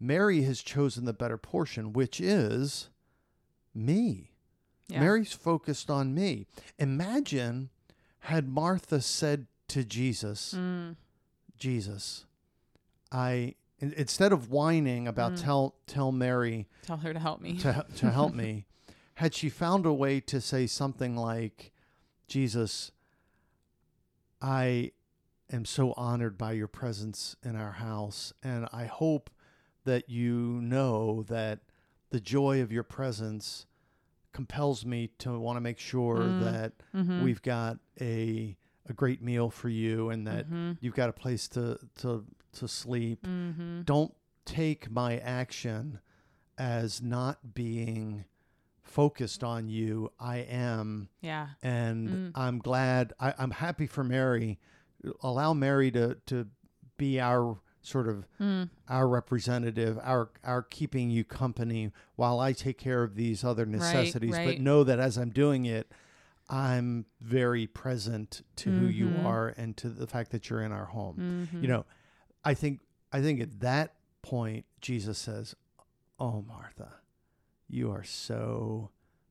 Mary 0.01 0.43
has 0.43 0.63
chosen 0.63 1.05
the 1.05 1.13
better 1.13 1.39
portion, 1.39 1.93
which 1.93 2.21
is 2.21 2.89
me. 3.73 4.33
Yeah. 4.89 5.01
Mary's 5.01 5.33
focused 5.33 5.91
on 5.91 6.13
me. 6.15 6.47
Imagine 6.79 7.71
had 8.21 8.49
Martha 8.49 9.01
said 9.01 9.47
to 9.69 9.85
Jesus, 9.85 10.55
Mm. 10.55 10.97
Jesus, 11.57 12.25
I 13.13 13.55
instead 13.79 14.33
of 14.33 14.51
whining 14.51 15.07
about 15.07 15.33
Mm. 15.35 15.43
tell 15.43 15.75
tell 15.87 16.11
Mary 16.11 16.67
Tell 16.83 16.97
her 16.99 17.13
to 17.13 17.19
help 17.21 17.41
me. 17.41 17.59
to 17.59 17.87
to 17.97 18.11
help 18.11 18.35
me, 18.35 18.67
had 19.17 19.35
she 19.35 19.49
found 19.49 19.85
a 19.87 19.93
way 19.93 20.21
to 20.21 20.41
say 20.41 20.67
something 20.67 21.17
like, 21.17 21.73
Jesus, 22.29 22.93
I 24.41 24.93
am 25.51 25.65
so 25.65 25.93
honored 25.97 26.37
by 26.37 26.53
your 26.53 26.67
presence 26.69 27.37
in 27.43 27.57
our 27.57 27.73
house, 27.73 28.33
and 28.43 28.67
I 28.73 28.87
hope 28.87 29.31
that 29.85 30.09
you 30.11 30.61
know 30.63 31.23
that 31.29 31.61
the 32.11 32.21
joy 32.21 32.61
of 32.61 32.73
your 32.73 32.83
presence 32.83 33.67
compels 34.33 34.85
me 34.85 35.09
to 35.19 35.39
want 35.39 35.57
to 35.57 35.61
make 35.61 35.79
sure 35.79 36.17
Mm. 36.19 36.41
that 36.41 36.73
Mhm. 36.95 37.23
we've 37.23 37.43
got 37.43 37.79
a 38.01 38.57
a 38.89 38.93
great 38.93 39.21
meal 39.21 39.51
for 39.51 39.69
you 39.69 40.11
and 40.11 40.25
that 40.29 40.49
Mhm. 40.49 40.79
you've 40.81 40.95
got 40.95 41.09
a 41.09 41.13
place 41.13 41.49
to 41.49 41.77
to 41.97 42.25
to 42.53 42.69
sleep 42.69 43.23
Mhm. 43.27 43.85
don't 43.85 44.15
take 44.45 44.89
my 44.91 45.19
action 45.19 45.99
as 46.57 47.03
not 47.03 47.53
being 47.55 48.25
focused 48.87 49.43
on 49.45 49.69
you. 49.69 50.11
I 50.19 50.39
am, 50.39 51.09
Yeah. 51.21 51.49
and 51.63 52.09
Mm. 52.09 52.33
I'm 52.35 52.59
glad. 52.59 53.13
I, 53.21 53.35
I'm 53.39 53.51
happy 53.51 53.87
for 53.87 54.03
Mary. 54.05 54.59
Allow 55.23 55.53
Mary 55.55 55.91
to 55.93 56.17
to 56.27 56.47
be 56.97 57.21
our 57.21 57.59
sort 57.83 58.09
of 58.09 58.27
Mm. 58.41 58.71
our 58.89 59.07
representative, 59.09 59.99
our 60.03 60.31
our 60.43 60.63
keeping 60.63 61.11
you 61.11 61.25
company 61.25 61.93
while 62.17 62.41
I 62.41 62.53
take 62.53 62.79
care 62.79 63.03
of 63.03 63.15
these 63.15 63.45
other 63.45 63.67
necessities. 63.67 64.31
But 64.33 64.39
right. 64.47 64.61
know 64.61 64.83
that 64.85 64.99
as 64.99 65.17
I'm 65.19 65.31
doing 65.31 65.67
it, 65.67 65.93
I'm 66.49 67.07
very 67.21 67.67
present 67.67 68.43
to 68.57 68.71
who 68.71 68.87
you 68.87 69.07
Mhm. 69.09 69.25
are 69.25 69.49
and 69.49 69.77
to 69.79 69.89
the 69.89 70.07
fact 70.07 70.31
that 70.31 70.49
you're 70.49 70.63
in 70.63 70.71
our 70.73 70.85
home 70.87 71.49
Mhm. 71.53 71.61
you 71.63 71.67
know 71.69 71.85
i 72.45 72.55
think 72.55 72.81
i 73.13 73.21
think 73.21 73.41
at 73.41 73.59
that 73.59 73.95
point 74.23 74.65
jesus 74.81 75.19
says 75.19 75.57
oh 76.21 76.43
martha 76.43 76.95
you 77.69 77.91
are 77.91 78.05
so 78.05 78.91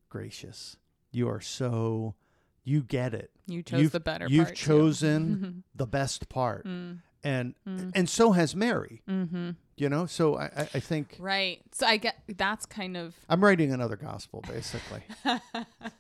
gracious 0.10 0.78
you 1.12 1.28
are 1.30 1.42
so 1.42 2.16
you 2.64 2.82
get 2.82 3.14
it 3.14 3.32
you 3.48 3.62
chose 3.64 3.80
you've- 3.82 3.92
the 3.92 4.00
better 4.00 4.28
you've 4.30 4.46
part. 4.48 4.56
chosen 4.58 5.64
the 5.76 5.86
best 5.88 6.30
part 6.30 6.66
Mm. 6.66 7.00
and 7.24 7.56
Mm. 7.68 7.92
and 7.96 8.10
so 8.10 8.32
has 8.34 8.56
mary 8.56 9.02
Mm-hmm. 9.10 9.52
you 9.78 9.90
know 9.90 10.06
so 10.06 10.36
i 10.38 10.46
i, 10.46 10.62
I 10.76 10.80
think 10.80 11.16
Right. 11.20 11.62
So 11.74 11.86
I 11.88 11.98
get 11.98 12.16
that's 12.28 12.66
kind 12.66 12.96
of 12.98 13.14
i'm 13.30 13.44
writing 13.44 13.72
another 13.74 13.96
gospel 13.96 14.44
basically 14.48 15.04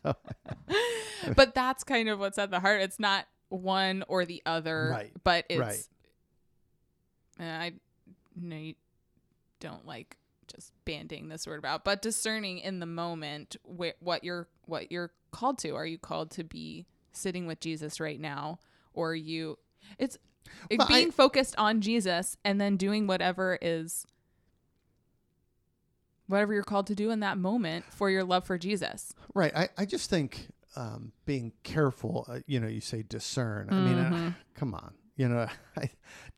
but 1.35 1.53
that's 1.55 1.83
kind 1.83 2.09
of 2.09 2.19
what's 2.19 2.37
at 2.37 2.51
the 2.51 2.59
heart. 2.59 2.81
It's 2.81 2.99
not 2.99 3.25
one 3.49 4.03
or 4.07 4.25
the 4.25 4.41
other, 4.45 4.89
Right, 4.91 5.11
but 5.23 5.45
it's 5.49 5.59
right. 5.59 5.83
I 7.39 7.73
no, 8.35 8.55
you 8.55 8.75
don't 9.59 9.85
like 9.85 10.17
just 10.55 10.71
banding 10.85 11.27
this 11.29 11.45
word 11.45 11.59
about, 11.59 11.83
but 11.83 12.01
discerning 12.01 12.59
in 12.59 12.79
the 12.79 12.85
moment 12.85 13.55
wh- 13.65 14.01
what 14.01 14.23
you're 14.23 14.47
what 14.65 14.91
you're 14.91 15.11
called 15.31 15.57
to. 15.59 15.71
Are 15.71 15.85
you 15.85 15.97
called 15.97 16.31
to 16.31 16.43
be 16.43 16.85
sitting 17.11 17.45
with 17.47 17.59
Jesus 17.59 17.99
right 17.99 18.19
now, 18.19 18.59
or 18.93 19.11
are 19.11 19.15
you? 19.15 19.57
It's 19.99 20.17
it 20.69 20.79
Well, 20.79 20.87
I- 20.89 20.93
being 20.99 21.11
focused 21.11 21.55
on 21.57 21.81
Jesus 21.81 22.37
and 22.45 22.59
then 22.61 22.77
doing 22.77 23.07
whatever 23.07 23.57
is 23.61 24.05
whatever 26.27 26.53
you're 26.53 26.63
called 26.63 26.87
to 26.87 26.95
do 26.95 27.11
in 27.11 27.19
that 27.19 27.37
moment 27.37 27.85
for 27.91 28.09
your 28.09 28.23
love 28.23 28.45
for 28.45 28.57
Jesus. 28.57 29.13
Right. 29.33 29.55
I, 29.55 29.69
I 29.77 29.85
just 29.85 30.09
think 30.09 30.47
um, 30.75 31.11
being 31.25 31.51
careful, 31.63 32.25
uh, 32.27 32.39
you 32.47 32.59
know, 32.59 32.67
you 32.67 32.81
say 32.81 33.03
discern. 33.07 33.67
I 33.69 33.73
mean, 33.75 33.97
uh, 33.97 34.31
come 34.55 34.73
on. 34.73 34.93
You 35.15 35.29
know, 35.29 35.47
I, 35.77 35.89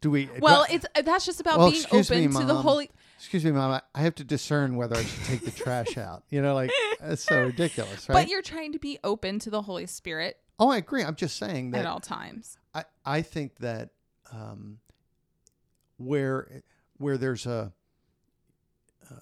do 0.01 0.11
we. 0.11 0.29
Well, 0.39 0.65
do 0.67 0.73
I- 0.73 0.75
it's 0.75 0.85
uh, 0.95 1.01
that's 1.01 1.25
just 1.25 1.39
about 1.39 1.57
Well, 1.59 1.71
being 1.71 1.85
open 1.91 2.19
me, 2.19 2.27
to 2.27 2.45
the 2.45 2.55
holy. 2.55 2.91
excuse 3.17 3.43
me, 3.43 3.51
Mom. 3.51 3.71
I- 3.71 3.81
I 3.95 4.01
have 4.01 4.15
to 4.15 4.23
discern 4.23 4.75
whether 4.75 4.95
I 4.95 5.03
should 5.03 5.23
take 5.25 5.45
the 5.45 5.51
trash 5.51 5.97
out. 5.97 6.23
You 6.29 6.41
know, 6.41 6.53
like, 6.53 6.71
it's 7.01 7.23
so 7.23 7.43
ridiculous, 7.43 8.07
right? 8.07 8.15
But 8.15 8.29
you're 8.29 8.41
trying 8.41 8.73
to 8.73 8.79
be 8.79 8.99
open 9.03 9.39
to 9.39 9.49
the 9.49 9.63
Holy 9.63 9.85
Spirit 9.85 10.37
oh, 10.59 10.69
I 10.69 10.77
agree. 10.77 11.03
I'm 11.03 11.15
just 11.15 11.37
saying 11.37 11.71
that 11.71 11.79
at 11.79 11.85
all 11.85 11.99
times. 11.99 12.57
I, 12.73 12.85
I 13.05 13.21
think 13.21 13.57
that 13.57 13.89
um, 14.31 14.79
where 15.97 16.63
where 16.97 17.17
there's 17.17 17.45
a, 17.45 17.71
uh, 19.09 19.13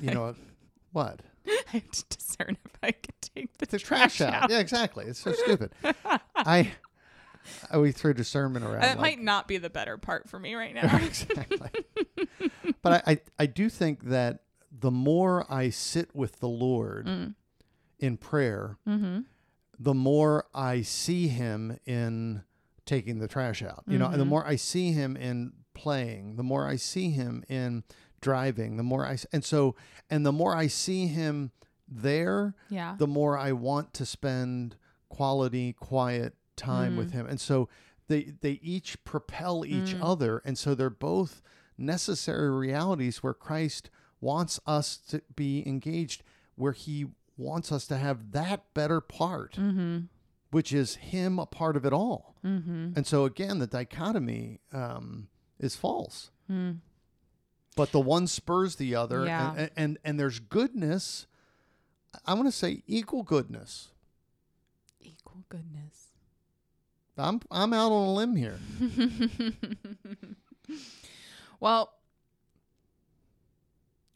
you 0.00 0.12
know, 0.12 0.34
what? 0.92 1.20
I 1.46 1.76
have 1.78 1.90
to 1.90 2.16
discern 2.16 2.56
if 2.64 2.72
I 2.82 2.92
can 2.92 3.14
take 3.20 3.58
the, 3.58 3.66
the 3.66 3.78
trash, 3.78 4.20
out. 4.20 4.50
Yeah, 4.50 4.58
exactly. 4.58 5.06
It's 5.06 5.18
so 5.18 5.32
stupid. 5.32 5.72
I 6.36 6.72
we 7.74 7.92
threw 7.92 8.14
discernment 8.14 8.64
around. 8.64 8.80
That 8.82 8.98
like- 8.98 9.18
might 9.18 9.20
not 9.22 9.48
be 9.48 9.58
the 9.58 9.70
better 9.70 9.98
part 9.98 10.28
for 10.28 10.38
me 10.38 10.54
right 10.54 10.74
now. 10.74 10.96
exactly. 11.04 11.70
but 12.82 13.04
I, 13.06 13.12
I, 13.12 13.20
I 13.40 13.46
do 13.46 13.68
think 13.68 14.04
that 14.04 14.40
the 14.70 14.90
more 14.90 15.44
I 15.52 15.70
sit 15.70 16.14
with 16.14 16.40
the 16.40 16.48
Lord 16.48 17.06
Mm. 17.06 17.34
in 17.98 18.16
prayer, 18.16 18.78
mm-hmm. 18.88 19.20
the 19.78 19.94
more 19.94 20.46
I 20.54 20.82
see 20.82 21.28
Him 21.28 21.78
in 21.86 22.42
taking 22.86 23.18
the 23.18 23.28
trash 23.28 23.62
out. 23.62 23.84
You 23.86 23.98
know, 23.98 24.06
and 24.06 24.20
the 24.20 24.24
Mhm. 24.24 24.28
more 24.28 24.46
I 24.46 24.56
see 24.56 24.92
Him 24.92 25.16
in 25.16 25.52
playing, 25.74 26.36
the 26.36 26.42
more 26.42 26.66
I 26.66 26.76
see 26.76 27.10
Him 27.10 27.44
in 27.48 27.84
driving, 28.20 28.76
the 28.76 28.82
more 28.82 29.04
I 29.06 29.18
and 29.32 29.44
so 29.44 29.74
and 30.10 30.24
the 30.26 30.32
more 30.32 30.54
I 30.56 30.66
see 30.68 31.06
Him 31.06 31.50
there, 31.88 32.54
Yeah. 32.70 32.94
the 32.98 33.06
more 33.06 33.36
I 33.38 33.52
want 33.52 33.92
to 33.94 34.06
spend 34.06 34.76
quality, 35.08 35.72
quiet 35.74 36.34
time 36.56 36.96
with 36.96 37.12
him. 37.12 37.26
And 37.26 37.40
so 37.40 37.68
they 38.08 38.32
they 38.40 38.58
each 38.62 39.02
propel 39.04 39.64
each 39.64 39.94
Mm. 39.94 40.00
other, 40.02 40.42
and 40.44 40.58
so 40.58 40.74
they're 40.74 40.90
both 40.90 41.40
necessary 41.78 42.50
realities 42.50 43.22
where 43.22 43.34
Christ 43.34 43.90
wants 44.20 44.60
us 44.66 44.96
to 45.08 45.22
be 45.34 45.66
engaged, 45.66 46.22
where 46.56 46.72
He 46.72 47.06
wants 47.36 47.72
us 47.72 47.86
to 47.88 47.96
have 47.96 48.32
that 48.32 48.72
better 48.74 49.00
part, 49.00 49.54
mm-hmm. 49.54 50.00
which 50.50 50.72
is 50.72 50.96
Him 50.96 51.38
a 51.38 51.46
part 51.46 51.76
of 51.76 51.84
it 51.86 51.92
all. 51.92 52.34
Mm-hmm. 52.44 52.92
And 52.96 53.06
so 53.06 53.24
again, 53.24 53.58
the 53.58 53.66
dichotomy 53.66 54.60
um, 54.72 55.28
is 55.58 55.76
false. 55.76 56.30
Mm. 56.50 56.78
But 57.74 57.92
the 57.92 58.00
one 58.00 58.26
spurs 58.26 58.76
the 58.76 58.94
other, 58.94 59.24
Yeah. 59.24 59.54
and, 59.56 59.70
and 59.76 59.98
and 60.04 60.20
there's 60.20 60.38
goodness. 60.40 61.26
I 62.26 62.34
want 62.34 62.46
to 62.46 62.52
say 62.52 62.82
equal 62.86 63.22
goodness. 63.22 63.88
Equal 65.00 65.44
goodness. 65.48 66.01
I'm 67.18 67.40
I'm 67.50 67.72
out 67.72 67.92
on 67.92 68.08
a 68.08 68.12
limb 68.14 68.36
here. 68.36 68.58
well, 71.60 71.92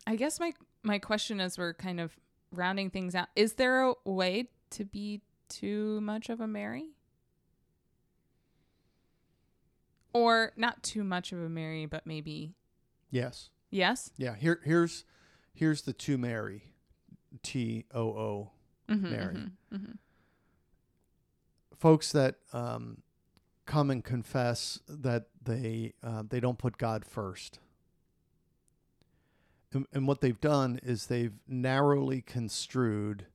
I 0.07 0.17
guess 0.17 0.41
my 0.41 0.53
my 0.83 0.99
question 0.99 1.41
as 1.41 1.59
we're 1.59 1.75
kind 1.75 2.01
of 2.01 2.17
rounding 2.51 2.91
things 2.91 3.15
out, 3.15 3.29
is 3.37 3.55
there 3.55 3.83
a 3.83 3.95
way 4.05 4.49
to 4.71 4.85
be 4.85 5.21
too 5.49 6.01
much 6.01 6.29
of 6.31 6.41
a 6.41 6.47
Mary? 6.47 6.91
Or 10.13 10.53
not 10.57 10.83
too 10.83 11.05
much 11.05 11.33
of 11.33 11.41
a 11.43 11.49
Mary, 11.49 11.85
but 11.87 12.07
maybe 12.07 12.55
Yes. 13.11 13.51
yes? 13.71 14.11
Yeah. 14.17 14.35
Here 14.37 14.61
here's 14.65 15.05
here's 15.53 15.83
the 15.83 15.93
to 15.93 16.17
Mary. 16.17 16.73
T 17.43 17.85
O 17.93 18.01
O. 18.09 18.51
Mm-hmm, 18.89 19.11
Mary. 19.11 19.37
Folks 21.79 22.13
that 22.13 22.37
um, 22.53 23.03
come 23.67 23.91
and 23.91 24.03
confess 24.05 24.81
that 24.89 25.27
they 25.43 25.93
uh, 26.03 26.23
they 26.29 26.41
don't 26.41 26.59
put 26.59 26.79
God 26.79 27.05
first. 27.05 27.59
And, 29.73 29.87
and 29.93 30.07
what 30.09 30.21
they've 30.21 30.41
done 30.41 30.81
is 30.83 31.07
they've 31.07 31.35
narrowly 31.47 32.23
construed 32.23 33.27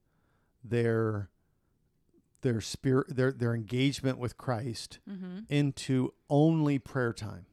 their 0.64 1.30
their 2.42 2.62
spirit 2.62 3.16
their 3.16 3.32
their 3.32 3.54
engagement 3.54 4.18
with 4.18 4.38
Christ 4.38 5.00
hmm 5.08 5.40
into 5.50 6.14
only 6.30 6.80
prayer 6.80 7.14
time. 7.14 7.46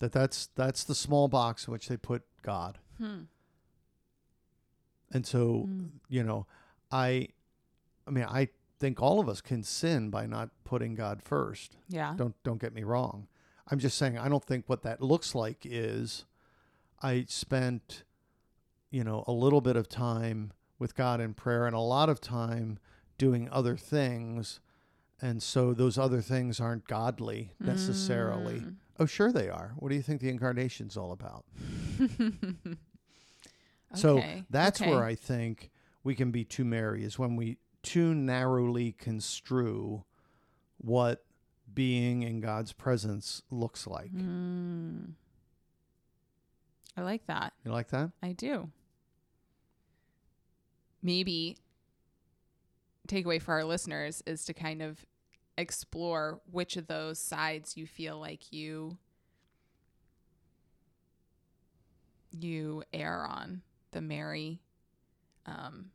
That 0.00 0.12
that's 0.12 0.48
that's 0.54 0.84
the 0.84 0.94
small 0.94 1.28
box 1.28 1.66
in 1.66 1.72
which 1.72 1.88
they 1.88 1.96
put 1.96 2.22
God. 2.42 2.78
Hmm. 2.98 3.22
And 5.12 5.26
so, 5.26 5.66
Mm. 5.68 5.88
you 6.08 6.22
know, 6.22 6.46
I 6.90 7.28
I 8.06 8.10
mean, 8.10 8.24
I 8.24 8.48
think 8.80 9.00
all 9.00 9.20
of 9.20 9.28
us 9.28 9.40
can 9.40 9.62
sin 9.62 10.10
by 10.10 10.26
not 10.26 10.50
putting 10.64 10.94
God 10.94 11.22
first. 11.22 11.76
Yeah. 11.88 12.14
Don't 12.16 12.34
don't 12.42 12.60
get 12.60 12.74
me 12.74 12.82
wrong. 12.82 13.28
I'm 13.70 13.78
just 13.78 13.96
saying 13.96 14.18
I 14.18 14.28
don't 14.28 14.44
think 14.44 14.64
what 14.66 14.82
that 14.82 15.00
looks 15.00 15.34
like 15.34 15.58
is 15.64 16.24
I 17.02 17.24
spent 17.28 18.02
you 18.90 19.04
know, 19.04 19.22
a 19.28 19.32
little 19.32 19.60
bit 19.60 19.76
of 19.76 19.88
time 19.88 20.52
with 20.80 20.96
God 20.96 21.20
in 21.20 21.32
prayer 21.32 21.66
and 21.66 21.76
a 21.76 21.80
lot 21.80 22.08
of 22.08 22.20
time 22.20 22.80
doing 23.18 23.48
other 23.52 23.76
things 23.76 24.58
and 25.22 25.42
so 25.42 25.74
those 25.74 25.98
other 25.98 26.22
things 26.22 26.60
aren't 26.60 26.86
godly 26.86 27.52
necessarily. 27.60 28.60
Mm. 28.60 28.76
Oh, 28.98 29.04
sure 29.04 29.30
they 29.30 29.50
are. 29.50 29.74
What 29.76 29.90
do 29.90 29.94
you 29.94 30.02
think 30.02 30.22
the 30.22 30.30
incarnation's 30.30 30.96
all 30.96 31.12
about? 31.12 31.44
So 33.94 34.22
that's 34.48 34.80
okay. 34.80 34.90
where 34.90 35.02
I 35.02 35.14
think 35.14 35.70
we 36.04 36.14
can 36.14 36.30
be 36.30 36.44
too 36.44 36.64
Mary 36.64 37.04
is 37.04 37.18
when 37.18 37.36
we 37.36 37.56
too 37.82 38.14
narrowly 38.14 38.92
construe 38.92 40.04
what 40.78 41.24
being 41.72 42.22
in 42.22 42.40
God's 42.40 42.72
presence 42.72 43.42
looks 43.50 43.86
like. 43.86 44.12
Mm. 44.12 45.12
I 46.96 47.02
like 47.02 47.26
that. 47.26 47.52
You 47.64 47.72
like 47.72 47.88
that? 47.88 48.10
I 48.22 48.32
do. 48.32 48.70
Maybe 51.02 51.56
takeaway 53.08 53.40
for 53.40 53.54
our 53.54 53.64
listeners 53.64 54.22
is 54.26 54.44
to 54.44 54.54
kind 54.54 54.82
of 54.82 55.04
explore 55.56 56.40
which 56.50 56.76
of 56.76 56.86
those 56.86 57.18
sides 57.18 57.76
you 57.76 57.86
feel 57.86 58.18
like 58.18 58.52
you 58.52 58.96
you 62.38 62.82
err 62.92 63.26
on 63.26 63.62
the 63.90 64.00
Mary 64.00 64.60
um 65.46 65.86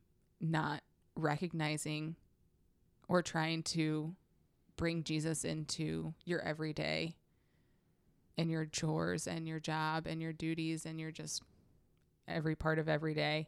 not 0.42 0.82
recognizing 1.16 2.16
or 3.08 3.22
trying 3.22 3.64
to 3.64 4.16
bring 4.78 5.04
Jesus 5.04 5.46
into 5.46 6.14
your 6.26 6.42
everyday 6.42 7.16
and 8.38 8.52
your 8.52 8.66
chores 8.66 9.28
and 9.28 9.48
your 9.48 9.60
job 9.60 10.08
and 10.08 10.22
your 10.22 10.34
duties 10.34 10.86
and 10.86 11.00
your 11.00 11.12
just 11.12 11.42
every 12.28 12.56
part 12.56 12.80
of 12.80 12.90
every 12.90 13.14
day. 13.14 13.48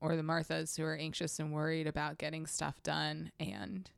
Or 0.00 0.16
the 0.16 0.22
Marthas 0.22 0.76
who 0.76 0.84
are 0.84 0.96
anxious 0.96 1.38
and 1.38 1.52
worried 1.52 1.86
about 1.86 2.18
getting 2.18 2.46
stuff 2.46 2.82
done 2.82 3.32
and 3.40 3.90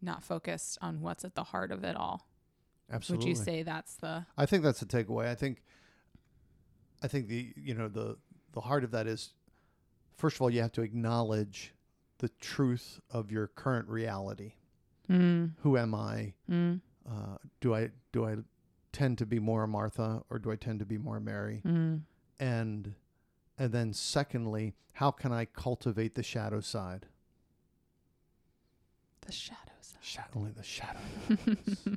not 0.00 0.22
focused 0.22 0.78
on 0.80 1.00
what's 1.00 1.24
at 1.24 1.34
the 1.34 1.42
heart 1.42 1.72
of 1.72 1.82
it 1.82 1.96
all. 1.96 2.28
Absolutely. 2.92 3.30
Would 3.30 3.38
you 3.38 3.44
say 3.44 3.62
that's 3.64 3.96
the 3.96 4.26
I 4.36 4.46
think 4.46 4.62
that's 4.62 4.78
the 4.78 4.86
takeaway. 4.86 5.26
I 5.26 5.34
think 5.34 5.62
I 7.02 7.08
think 7.08 7.26
the 7.26 7.52
you 7.56 7.74
know 7.74 7.88
the 7.88 8.16
the 8.52 8.60
heart 8.60 8.84
of 8.84 8.92
that 8.92 9.08
is 9.08 9.32
first 10.16 10.36
of 10.36 10.42
all 10.42 10.50
you 10.50 10.60
have 10.62 10.72
to 10.72 10.82
acknowledge 10.82 11.72
the 12.18 12.28
truth 12.40 13.00
of 13.10 13.30
your 13.30 13.46
current 13.48 13.88
reality. 13.88 14.54
mm, 15.08 15.52
Who 15.60 15.76
am 15.76 15.94
I? 15.94 16.32
mm, 16.50 16.80
Uh, 17.08 17.36
do 17.60 17.74
I 17.74 17.90
do 18.12 18.26
I 18.26 18.36
tend 18.92 19.18
to 19.18 19.26
be 19.26 19.38
more 19.38 19.66
Martha 19.66 20.22
or 20.30 20.38
do 20.38 20.50
I 20.50 20.56
tend 20.56 20.78
to 20.80 20.86
be 20.86 20.96
more 20.98 21.20
Mary? 21.20 21.62
mm, 21.64 22.00
and 22.40 22.94
and 23.58 23.72
then 23.72 23.92
secondly 23.92 24.74
how 24.92 25.10
can 25.10 25.32
i 25.32 25.44
cultivate 25.46 26.14
the 26.14 26.22
shadow 26.22 26.60
side 26.60 27.06
the 29.22 29.32
shadows? 29.32 29.94
Sha- 30.00 30.22
only 30.34 30.52
the 30.52 30.62
shadow 30.62 31.00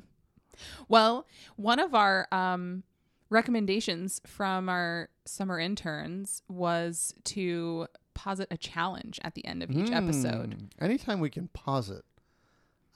Well, 0.88 1.26
one 1.56 1.78
of 1.78 1.94
our 1.94 2.28
um, 2.32 2.82
recommendations 3.30 4.20
from 4.26 4.68
our 4.68 5.08
summer 5.24 5.58
interns 5.58 6.42
was 6.48 7.14
to 7.24 7.86
posit 8.22 8.48
a 8.50 8.56
challenge 8.56 9.18
at 9.24 9.34
the 9.34 9.44
end 9.46 9.62
of 9.62 9.70
each 9.70 9.90
episode. 9.90 10.50
Mm. 10.58 10.68
anytime 10.84 11.20
we 11.20 11.30
can 11.30 11.48
pause 11.48 11.88
it 11.90 12.04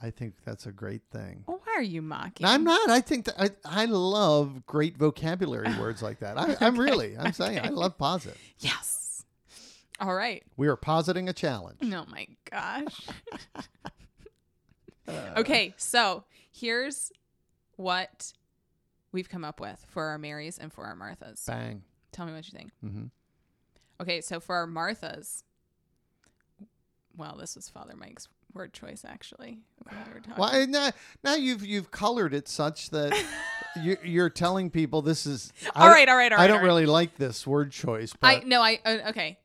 i 0.02 0.10
think 0.10 0.34
that's 0.44 0.66
a 0.66 0.72
great 0.72 1.02
thing 1.10 1.42
Why 1.46 1.56
Why 1.74 1.80
are 1.80 1.82
you 1.82 2.02
mocking? 2.02 2.46
I'm 2.46 2.62
not. 2.62 2.88
I 2.88 3.00
think 3.00 3.24
that 3.24 3.34
I, 3.36 3.50
I 3.82 3.84
love 3.86 4.64
great 4.64 4.96
vocabulary 4.96 5.76
words 5.80 6.02
like 6.02 6.20
that. 6.20 6.38
I, 6.38 6.56
I'm 6.64 6.78
really. 6.78 7.18
I'm 7.18 7.32
saying 7.32 7.58
I 7.58 7.70
love 7.70 7.98
posit. 7.98 8.36
Yes. 8.60 9.24
All 9.98 10.14
right. 10.14 10.44
We 10.56 10.68
are 10.68 10.76
positing 10.76 11.28
a 11.28 11.32
challenge. 11.32 11.78
Oh 11.82 12.04
my 12.08 12.28
gosh. 12.48 13.08
okay, 15.36 15.74
so 15.76 16.22
here's 16.52 17.10
what 17.74 18.32
we've 19.10 19.28
come 19.28 19.44
up 19.44 19.58
with 19.58 19.84
for 19.88 20.04
our 20.04 20.18
Marys 20.18 20.56
and 20.58 20.72
for 20.72 20.84
our 20.84 20.94
Marthas. 20.94 21.44
Bang. 21.46 21.82
Tell 22.12 22.24
me 22.26 22.32
what 22.34 22.46
you 22.46 22.56
think. 22.56 22.70
hmm 22.80 23.04
Okay, 24.00 24.20
so 24.20 24.40
for 24.40 24.56
our 24.56 24.66
Marthas, 24.66 25.44
well, 27.16 27.36
this 27.38 27.56
was 27.56 27.68
Father 27.68 27.94
Mike's 27.96 28.28
word 28.54 28.72
choice 28.72 29.04
actually. 29.06 29.60
we. 30.28 30.38
Well, 30.38 30.66
now, 30.68 30.90
now 31.22 31.34
you've 31.34 31.64
you've 31.64 31.90
colored 31.90 32.34
it 32.34 32.48
such 32.48 32.90
that 32.90 33.12
you, 33.82 33.96
you're 34.02 34.30
telling 34.30 34.70
people 34.70 35.02
this 35.02 35.26
is. 35.26 35.52
All 35.74 35.88
right, 35.88 36.08
all 36.08 36.16
right, 36.16 36.32
all 36.32 36.38
right. 36.38 36.44
I 36.44 36.46
don't 36.46 36.58
right. 36.58 36.64
really 36.64 36.86
like 36.86 37.16
this 37.16 37.46
word 37.46 37.72
choice, 37.72 38.12
I 38.22 38.42
no, 38.46 38.60
I 38.60 38.80
uh, 38.84 38.98
okay. 39.10 39.38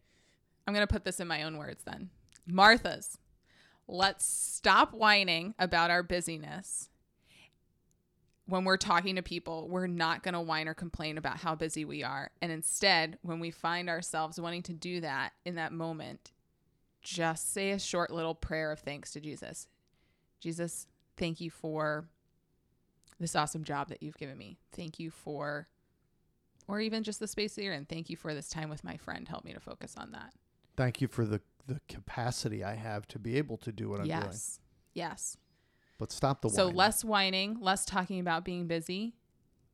I'm 0.67 0.73
gonna 0.73 0.87
put 0.87 1.03
this 1.03 1.19
in 1.19 1.27
my 1.27 1.43
own 1.43 1.57
words 1.57 1.83
then. 1.83 2.09
Martha's, 2.45 3.17
let's 3.87 4.25
stop 4.25 4.93
whining 4.93 5.53
about 5.59 5.91
our 5.91 6.03
busyness. 6.03 6.89
When 8.49 8.63
we're 8.65 8.77
talking 8.77 9.15
to 9.15 9.21
people, 9.21 9.67
we're 9.69 9.87
not 9.87 10.23
gonna 10.23 10.41
whine 10.41 10.67
or 10.67 10.73
complain 10.73 11.17
about 11.17 11.37
how 11.37 11.53
busy 11.55 11.85
we 11.85 12.03
are, 12.03 12.31
and 12.41 12.51
instead, 12.51 13.17
when 13.21 13.39
we 13.39 13.51
find 13.51 13.89
ourselves 13.89 14.39
wanting 14.39 14.63
to 14.63 14.73
do 14.73 15.01
that 15.01 15.33
in 15.45 15.55
that 15.55 15.71
moment, 15.71 16.31
just 17.01 17.53
say 17.53 17.71
a 17.71 17.79
short 17.79 18.11
little 18.11 18.33
prayer 18.35 18.71
of 18.71 18.79
thanks 18.79 19.11
to 19.11 19.19
Jesus. 19.19 19.67
Jesus, 20.39 20.87
thank 21.15 21.39
you 21.39 21.51
for 21.51 22.07
this 23.19 23.35
awesome 23.35 23.63
job 23.63 23.89
that 23.89 24.01
you've 24.01 24.17
given 24.17 24.37
me. 24.37 24.57
Thank 24.71 24.99
you 24.99 25.11
for 25.11 25.67
or 26.67 26.79
even 26.79 27.03
just 27.03 27.19
the 27.19 27.27
space 27.27 27.55
that 27.55 27.63
you're 27.63 27.73
in. 27.73 27.85
Thank 27.85 28.09
you 28.09 28.15
for 28.15 28.33
this 28.33 28.47
time 28.47 28.69
with 28.69 28.83
my 28.83 28.95
friend. 28.97 29.27
Help 29.27 29.43
me 29.43 29.53
to 29.53 29.59
focus 29.59 29.95
on 29.97 30.11
that. 30.11 30.33
thank 30.75 31.01
you 31.01 31.07
for 31.07 31.25
the 31.25 31.41
the 31.67 31.79
capacity 31.87 32.63
I 32.63 32.73
have 32.73 33.07
to 33.09 33.19
be 33.19 33.37
able 33.37 33.57
to 33.57 33.71
do 33.71 33.89
what 33.89 33.99
I'm 33.99 34.07
doing. 34.07 34.21
yes. 34.23 34.59
Yes. 34.95 35.37
But 35.99 36.11
stop 36.11 36.41
the 36.41 36.49
So 36.49 36.63
whining. 36.65 36.75
less 36.77 37.03
whining, 37.05 37.57
less 37.59 37.85
talking 37.85 38.19
about 38.19 38.43
being 38.43 38.65
busy, 38.67 39.13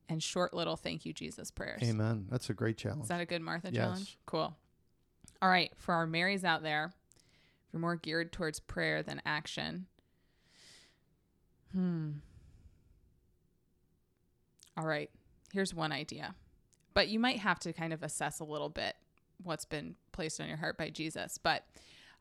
and 0.09 0.21
short 0.21 0.53
little 0.53 0.75
thank 0.75 1.05
you, 1.05 1.13
Jesus 1.13 1.51
prayers. 1.51 1.81
Amen. 1.83 2.25
That's 2.29 2.49
a 2.49 2.53
great 2.53 2.77
challenge. 2.77 3.03
Is 3.03 3.07
that 3.09 3.21
a 3.21 3.25
good 3.25 3.41
Martha 3.41 3.69
Yes. 3.71 3.81
challenge? 3.83 4.17
Cool. 4.25 4.55
All 5.41 5.49
right. 5.49 5.71
For 5.77 5.93
our 5.93 6.05
Marys 6.07 6.43
out 6.43 6.63
there, 6.63 6.91
if 7.67 7.73
you're 7.73 7.79
more 7.79 7.95
geared 7.95 8.33
towards 8.33 8.59
prayer 8.59 9.01
than 9.03 9.21
action, 9.25 9.85
hmm. 11.71 12.11
All 14.77 14.85
right. 14.85 15.09
Here's 15.53 15.73
one 15.73 15.91
idea. 15.91 16.35
But 16.93 17.07
you 17.07 17.19
might 17.19 17.39
have 17.39 17.59
to 17.59 17.71
kind 17.73 17.93
of 17.93 18.03
assess 18.03 18.39
a 18.39 18.43
little 18.43 18.69
bit 18.69 18.95
what's 19.43 19.65
been 19.65 19.95
placed 20.11 20.41
on 20.41 20.47
your 20.47 20.57
heart 20.57 20.77
by 20.77 20.89
Jesus. 20.89 21.37
But 21.37 21.65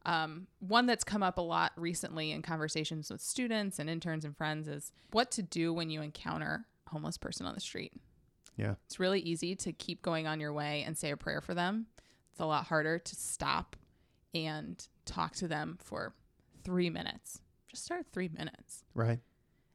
um, 0.06 0.46
one 0.60 0.86
that's 0.86 1.04
come 1.04 1.22
up 1.22 1.38
a 1.38 1.42
lot 1.42 1.72
recently 1.76 2.30
in 2.32 2.42
conversations 2.42 3.10
with 3.10 3.20
students 3.20 3.78
and 3.78 3.88
interns 3.88 4.24
and 4.24 4.36
friends 4.36 4.68
is 4.68 4.92
what 5.12 5.30
to 5.32 5.42
do 5.42 5.72
when 5.72 5.88
you 5.90 6.02
encounter 6.02 6.66
a 6.86 6.90
homeless 6.90 7.16
person 7.16 7.46
on 7.46 7.54
the 7.54 7.60
street. 7.60 7.92
yeah. 8.56 8.74
It's 8.86 9.00
really 9.00 9.20
easy 9.20 9.54
to 9.56 9.72
keep 9.72 10.02
going 10.02 10.26
on 10.26 10.40
your 10.40 10.52
way 10.52 10.82
and 10.86 10.96
say 10.96 11.10
a 11.10 11.16
prayer 11.16 11.40
for 11.40 11.54
them. 11.54 11.86
It's 12.32 12.40
a 12.40 12.46
lot 12.46 12.66
harder 12.66 12.98
to 12.98 13.16
stop 13.16 13.76
and 14.34 14.86
talk 15.06 15.34
to 15.36 15.48
them 15.48 15.78
for 15.80 16.14
three 16.64 16.90
minutes. 16.90 17.40
Just 17.68 17.84
start 17.84 18.06
three 18.12 18.28
minutes. 18.28 18.84
Right. 18.94 19.20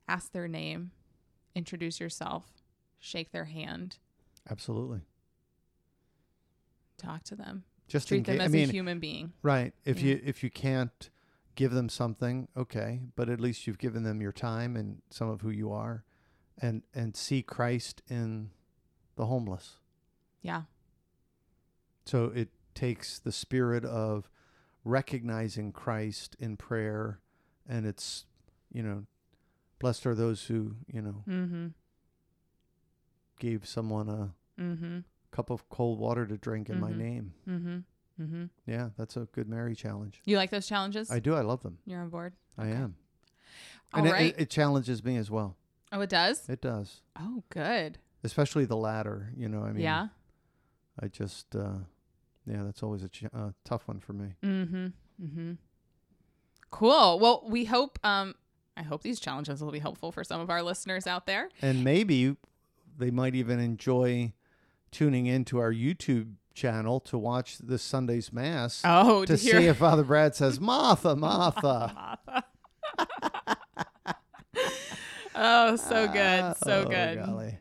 Ask 0.07 0.31
their 0.31 0.47
name, 0.47 0.91
introduce 1.55 1.99
yourself, 1.99 2.45
shake 2.99 3.31
their 3.31 3.45
hand, 3.45 3.97
Absolutely. 4.49 5.01
talk 6.97 7.23
to 7.23 7.35
them, 7.35 7.63
Just 7.89 8.07
treat 8.07 8.25
them 8.25 8.39
as 8.39 8.49
I 8.49 8.53
mean, 8.53 8.69
a 8.69 8.71
human 8.71 8.99
being. 8.99 9.33
right. 9.41 9.73
If 9.83 9.99
Yeah. 10.01 10.13
you 10.15 10.21
if 10.23 10.43
you 10.43 10.49
can't 10.49 11.09
give 11.55 11.71
them 11.71 11.89
something, 11.89 12.47
okay, 12.55 13.01
but 13.17 13.29
at 13.29 13.41
least 13.41 13.67
you've 13.67 13.77
given 13.79 14.03
them 14.03 14.21
your 14.21 14.31
time 14.31 14.77
and 14.77 15.01
some 15.09 15.27
of 15.27 15.41
who 15.41 15.49
you 15.49 15.71
are, 15.73 16.05
and 16.61 16.83
and 16.93 17.15
see 17.15 17.41
Christ 17.41 18.01
in 18.07 18.51
the 19.15 19.25
homeless. 19.25 19.79
Yeah. 20.41 20.63
So 22.05 22.25
it 22.25 22.49
takes 22.73 23.19
the 23.19 23.31
spirit 23.33 23.83
of 23.83 24.29
recognizing 24.85 25.71
Christ 25.73 26.35
in 26.39 26.55
prayer, 26.55 27.19
and 27.67 27.85
it's, 27.85 28.25
you 28.71 28.81
know, 28.81 29.05
blessed 29.79 30.05
are 30.05 30.15
those 30.15 30.45
who, 30.45 30.75
you 30.87 31.01
know, 31.01 31.23
Mm-hmm. 31.27 31.67
gave 33.39 33.67
someone 33.67 34.09
a 34.09 34.33
Mm-hmm. 34.61 34.99
Cup 35.39 35.49
of 35.49 35.69
cold 35.69 35.99
water 35.99 36.25
to 36.27 36.37
drink 36.37 36.69
in 36.69 36.79
my 36.81 36.91
Mhm. 36.91 36.97
name. 36.97 37.33
Mm-hmm. 37.47 37.77
Mm-hmm. 38.21 38.45
Yeah, 38.67 38.89
that's 38.97 39.15
a 39.15 39.21
good 39.31 39.47
Mary 39.47 39.73
challenge. 39.75 40.21
You 40.25 40.35
like 40.35 40.49
those 40.49 40.67
challenges? 40.67 41.09
I 41.09 41.19
do. 41.19 41.33
I 41.33 41.41
love 41.41 41.63
them. 41.63 41.77
You're 41.85 42.01
on 42.01 42.09
board? 42.09 42.33
I 42.57 42.63
Okay. 42.67 42.73
am. 42.75 42.95
All 43.93 43.99
And 43.99 44.07
it- 44.07 44.11
right. 44.11 44.33
it, 44.37 44.41
it 44.41 44.49
challenges 44.49 45.01
me 45.03 45.15
as 45.15 45.31
well. 45.31 45.55
oh, 45.93 46.01
it 46.01 46.09
does? 46.09 46.47
It 46.49 46.61
does. 46.61 47.01
Oh, 47.17 47.43
good. 47.49 47.97
Especially 48.23 48.65
the 48.65 48.75
latter, 48.75 49.31
you 49.37 49.47
know, 49.47 49.63
I 49.63 49.71
mean, 49.71 49.81
yeah. 49.81 50.09
I 51.01 51.07
just, 51.07 51.55
uh, 51.55 51.79
yeah, 52.45 52.63
that's 52.63 52.83
always 52.83 53.01
a 53.03 53.09
ch- 53.09 53.23
uh, 53.33 53.51
tough 53.63 53.87
one 53.87 53.99
for 54.01 54.11
me. 54.13 54.35
Mm-hmm. 54.43 54.87
Mm-hmm. 55.23 55.53
Cool. 56.71 57.19
Well, 57.19 57.43
we 57.47 57.65
hope 57.65 57.97
um 58.03 58.35
I 58.77 58.83
hope 58.83 59.01
these 59.01 59.19
challenges 59.19 59.61
will 59.63 59.71
be 59.71 59.79
helpful 59.79 60.11
for 60.11 60.23
some 60.23 60.39
of 60.41 60.49
our 60.49 60.61
listeners 60.61 61.07
out 61.07 61.25
there. 61.25 61.49
And 61.61 61.83
maybe 61.83 62.35
they 62.97 63.11
might 63.11 63.35
even 63.35 63.59
enjoy 63.59 64.33
tuning 64.91 65.25
into 65.25 65.59
our 65.59 65.71
YouTube 65.73 66.33
channel 66.53 66.99
to 66.99 67.17
watch 67.17 67.57
this 67.59 67.81
Sunday's 67.81 68.33
Mass 68.33 68.81
Oh, 68.83 69.23
to 69.25 69.37
see 69.37 69.51
if 69.67 69.77
Father 69.77 70.03
Brad 70.03 70.35
says, 70.35 70.59
Martha, 70.59 71.15
Martha. 71.15 72.17
Martha. 72.27 72.43
oh, 75.35 75.75
so 75.75 76.07
good. 76.07 76.55
So 76.63 76.81
uh, 76.81 76.85
Oh, 76.85 76.89
good. 76.89 77.25
golly. 77.25 77.57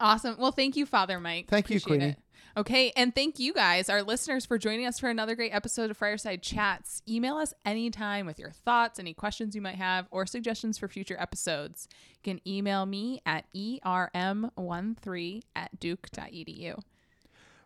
Awesome. 0.00 0.36
Well, 0.38 0.52
thank 0.52 0.76
you, 0.76 0.86
Father 0.86 1.18
Mike. 1.20 1.46
Thank 1.48 1.70
you, 1.70 1.80
Queenie. 1.80 2.04
it. 2.10 2.18
Okay, 2.56 2.92
and 2.96 3.14
thank 3.14 3.38
you 3.38 3.52
guys, 3.52 3.88
our 3.88 4.02
listeners, 4.02 4.46
for 4.46 4.58
joining 4.58 4.86
us 4.86 4.98
for 4.98 5.08
another 5.08 5.36
great 5.36 5.52
episode 5.54 5.90
of 5.90 5.98
Friarside 5.98 6.42
Chats. 6.42 7.02
Email 7.08 7.36
us 7.36 7.54
anytime 7.64 8.26
with 8.26 8.38
your 8.38 8.50
thoughts, 8.50 8.98
any 8.98 9.14
questions 9.14 9.54
you 9.54 9.60
might 9.60 9.76
have, 9.76 10.06
or 10.10 10.26
suggestions 10.26 10.78
for 10.78 10.88
future 10.88 11.16
episodes. 11.20 11.88
You 12.10 12.32
can 12.32 12.40
email 12.48 12.86
me 12.86 13.20
at 13.26 13.44
E 13.52 13.78
erm13 13.84 15.42
at 15.54 15.78
duke.edu. 15.78 16.80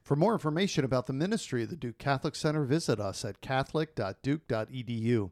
For 0.03 0.16
more 0.16 0.33
information 0.33 0.85
about 0.85 1.07
the 1.07 1.12
ministry 1.12 1.62
of 1.62 1.71
the 1.71 1.77
Duke 1.77 1.99
Catholic 1.99 2.35
Center, 2.35 2.64
visit 2.64 2.99
us 2.99 3.25
at 3.25 3.40
catholic.duke.edu. 3.40 5.31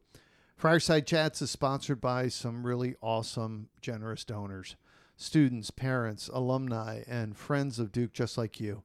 Friarside 0.60 1.06
Chats 1.06 1.42
is 1.42 1.50
sponsored 1.50 2.00
by 2.00 2.28
some 2.28 2.64
really 2.66 2.94
awesome, 3.02 3.68
generous 3.80 4.24
donors 4.24 4.76
students, 5.16 5.70
parents, 5.70 6.30
alumni, 6.32 7.02
and 7.06 7.36
friends 7.36 7.78
of 7.78 7.92
Duke 7.92 8.14
just 8.14 8.38
like 8.38 8.58
you. 8.58 8.82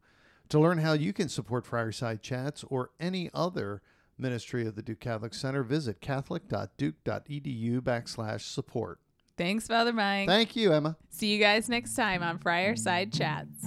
To 0.50 0.60
learn 0.60 0.78
how 0.80 0.94
you 0.94 1.12
can 1.14 1.28
support 1.30 1.66
Friarside 1.66 2.22
Chats 2.22 2.64
or 2.70 2.92
any 3.00 3.30
other 3.34 3.82
ministry 4.18 4.66
of 4.68 4.76
the 4.76 4.82
Duke 4.82 5.00
Catholic 5.00 5.34
Center, 5.34 5.64
visit 5.64 6.00
catholic.duke.edu 6.02 7.82
backslash 7.82 8.42
support. 8.42 9.00
Thanks, 9.38 9.68
Father 9.68 9.92
Mike. 9.92 10.28
Thank 10.30 10.56
you, 10.56 10.72
Emma. 10.72 10.96
See 11.10 11.34
you 11.34 11.40
guys 11.40 11.68
next 11.68 11.96
time 11.96 12.24
on 12.24 12.40
Friarside 12.40 13.12
Chats. 13.14 13.66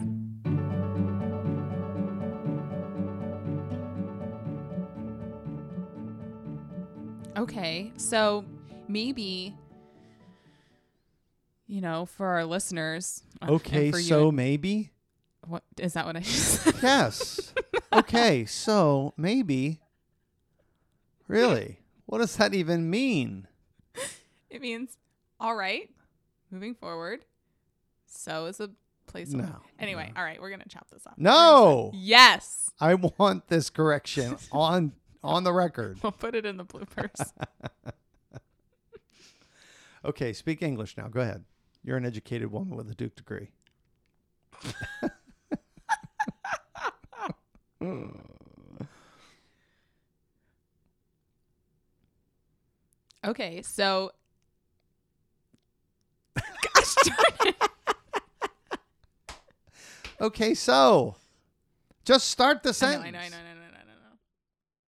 Okay, 7.37 7.93
so 7.97 8.45
maybe, 8.89 9.55
you 11.67 11.81
know, 11.81 12.05
for 12.07 12.27
our 12.27 12.45
listeners. 12.45 13.23
uh, 13.43 13.53
Okay, 13.53 13.87
you 13.87 13.93
so 13.93 14.29
and- 14.29 14.37
maybe. 14.37 14.91
What 15.49 15.63
is 15.79 15.95
that? 15.95 16.07
What 16.07 16.17
I 16.17 16.21
just 16.21 16.63
said? 16.63 16.75
Yes. 16.83 17.53
okay, 17.93 18.45
so 18.45 19.15
maybe. 19.17 19.81
Really? 21.27 21.81
What 22.07 22.19
does 22.19 22.37
that 22.37 22.55
even 22.55 22.89
mean? 22.89 23.47
It 24.51 24.61
means 24.63 24.97
all 25.41 25.55
right, 25.55 25.91
moving 26.51 26.75
forward. 26.75 27.25
So 28.07 28.47
is 28.47 28.61
a 28.61 28.71
place. 29.07 29.33
No. 29.33 29.57
Anyway, 29.79 30.13
all 30.17 30.25
right, 30.25 30.41
we're 30.41 30.51
gonna 30.51 30.65
chop 30.69 30.89
this 30.91 31.07
off. 31.07 31.15
No. 31.17 31.91
Yes. 31.95 32.71
I 32.81 32.95
want 32.95 33.49
this 33.49 33.71
correction 33.71 34.37
on 34.53 34.93
on 35.23 35.45
the 35.45 35.53
record. 35.53 35.99
We'll 36.03 36.13
put 36.13 36.35
it 36.35 36.47
in 36.47 36.57
the 36.57 36.65
bloopers. 36.65 37.33
Okay, 40.05 40.33
speak 40.33 40.63
English 40.63 40.97
now. 40.97 41.09
Go 41.09 41.21
ahead. 41.21 41.45
You're 41.83 41.97
an 41.97 42.07
educated 42.07 42.53
woman 42.53 42.77
with 42.77 42.89
a 42.89 42.95
Duke 42.95 43.17
degree. 43.17 43.49
Mm. 47.83 48.17
Okay, 53.25 53.63
so 53.63 54.13
gosh 56.37 56.85
started. 56.85 57.55
Okay, 60.21 60.55
so 60.55 61.15
just 62.05 62.29
start 62.29 62.63
the 62.63 62.71
I 62.71 62.73
know, 62.73 62.75
sentence. 62.75 63.05
I 63.05 63.11
know, 63.11 63.19
I 63.19 63.29
know, 63.29 63.37
I 63.37 63.41
know. 63.43 63.48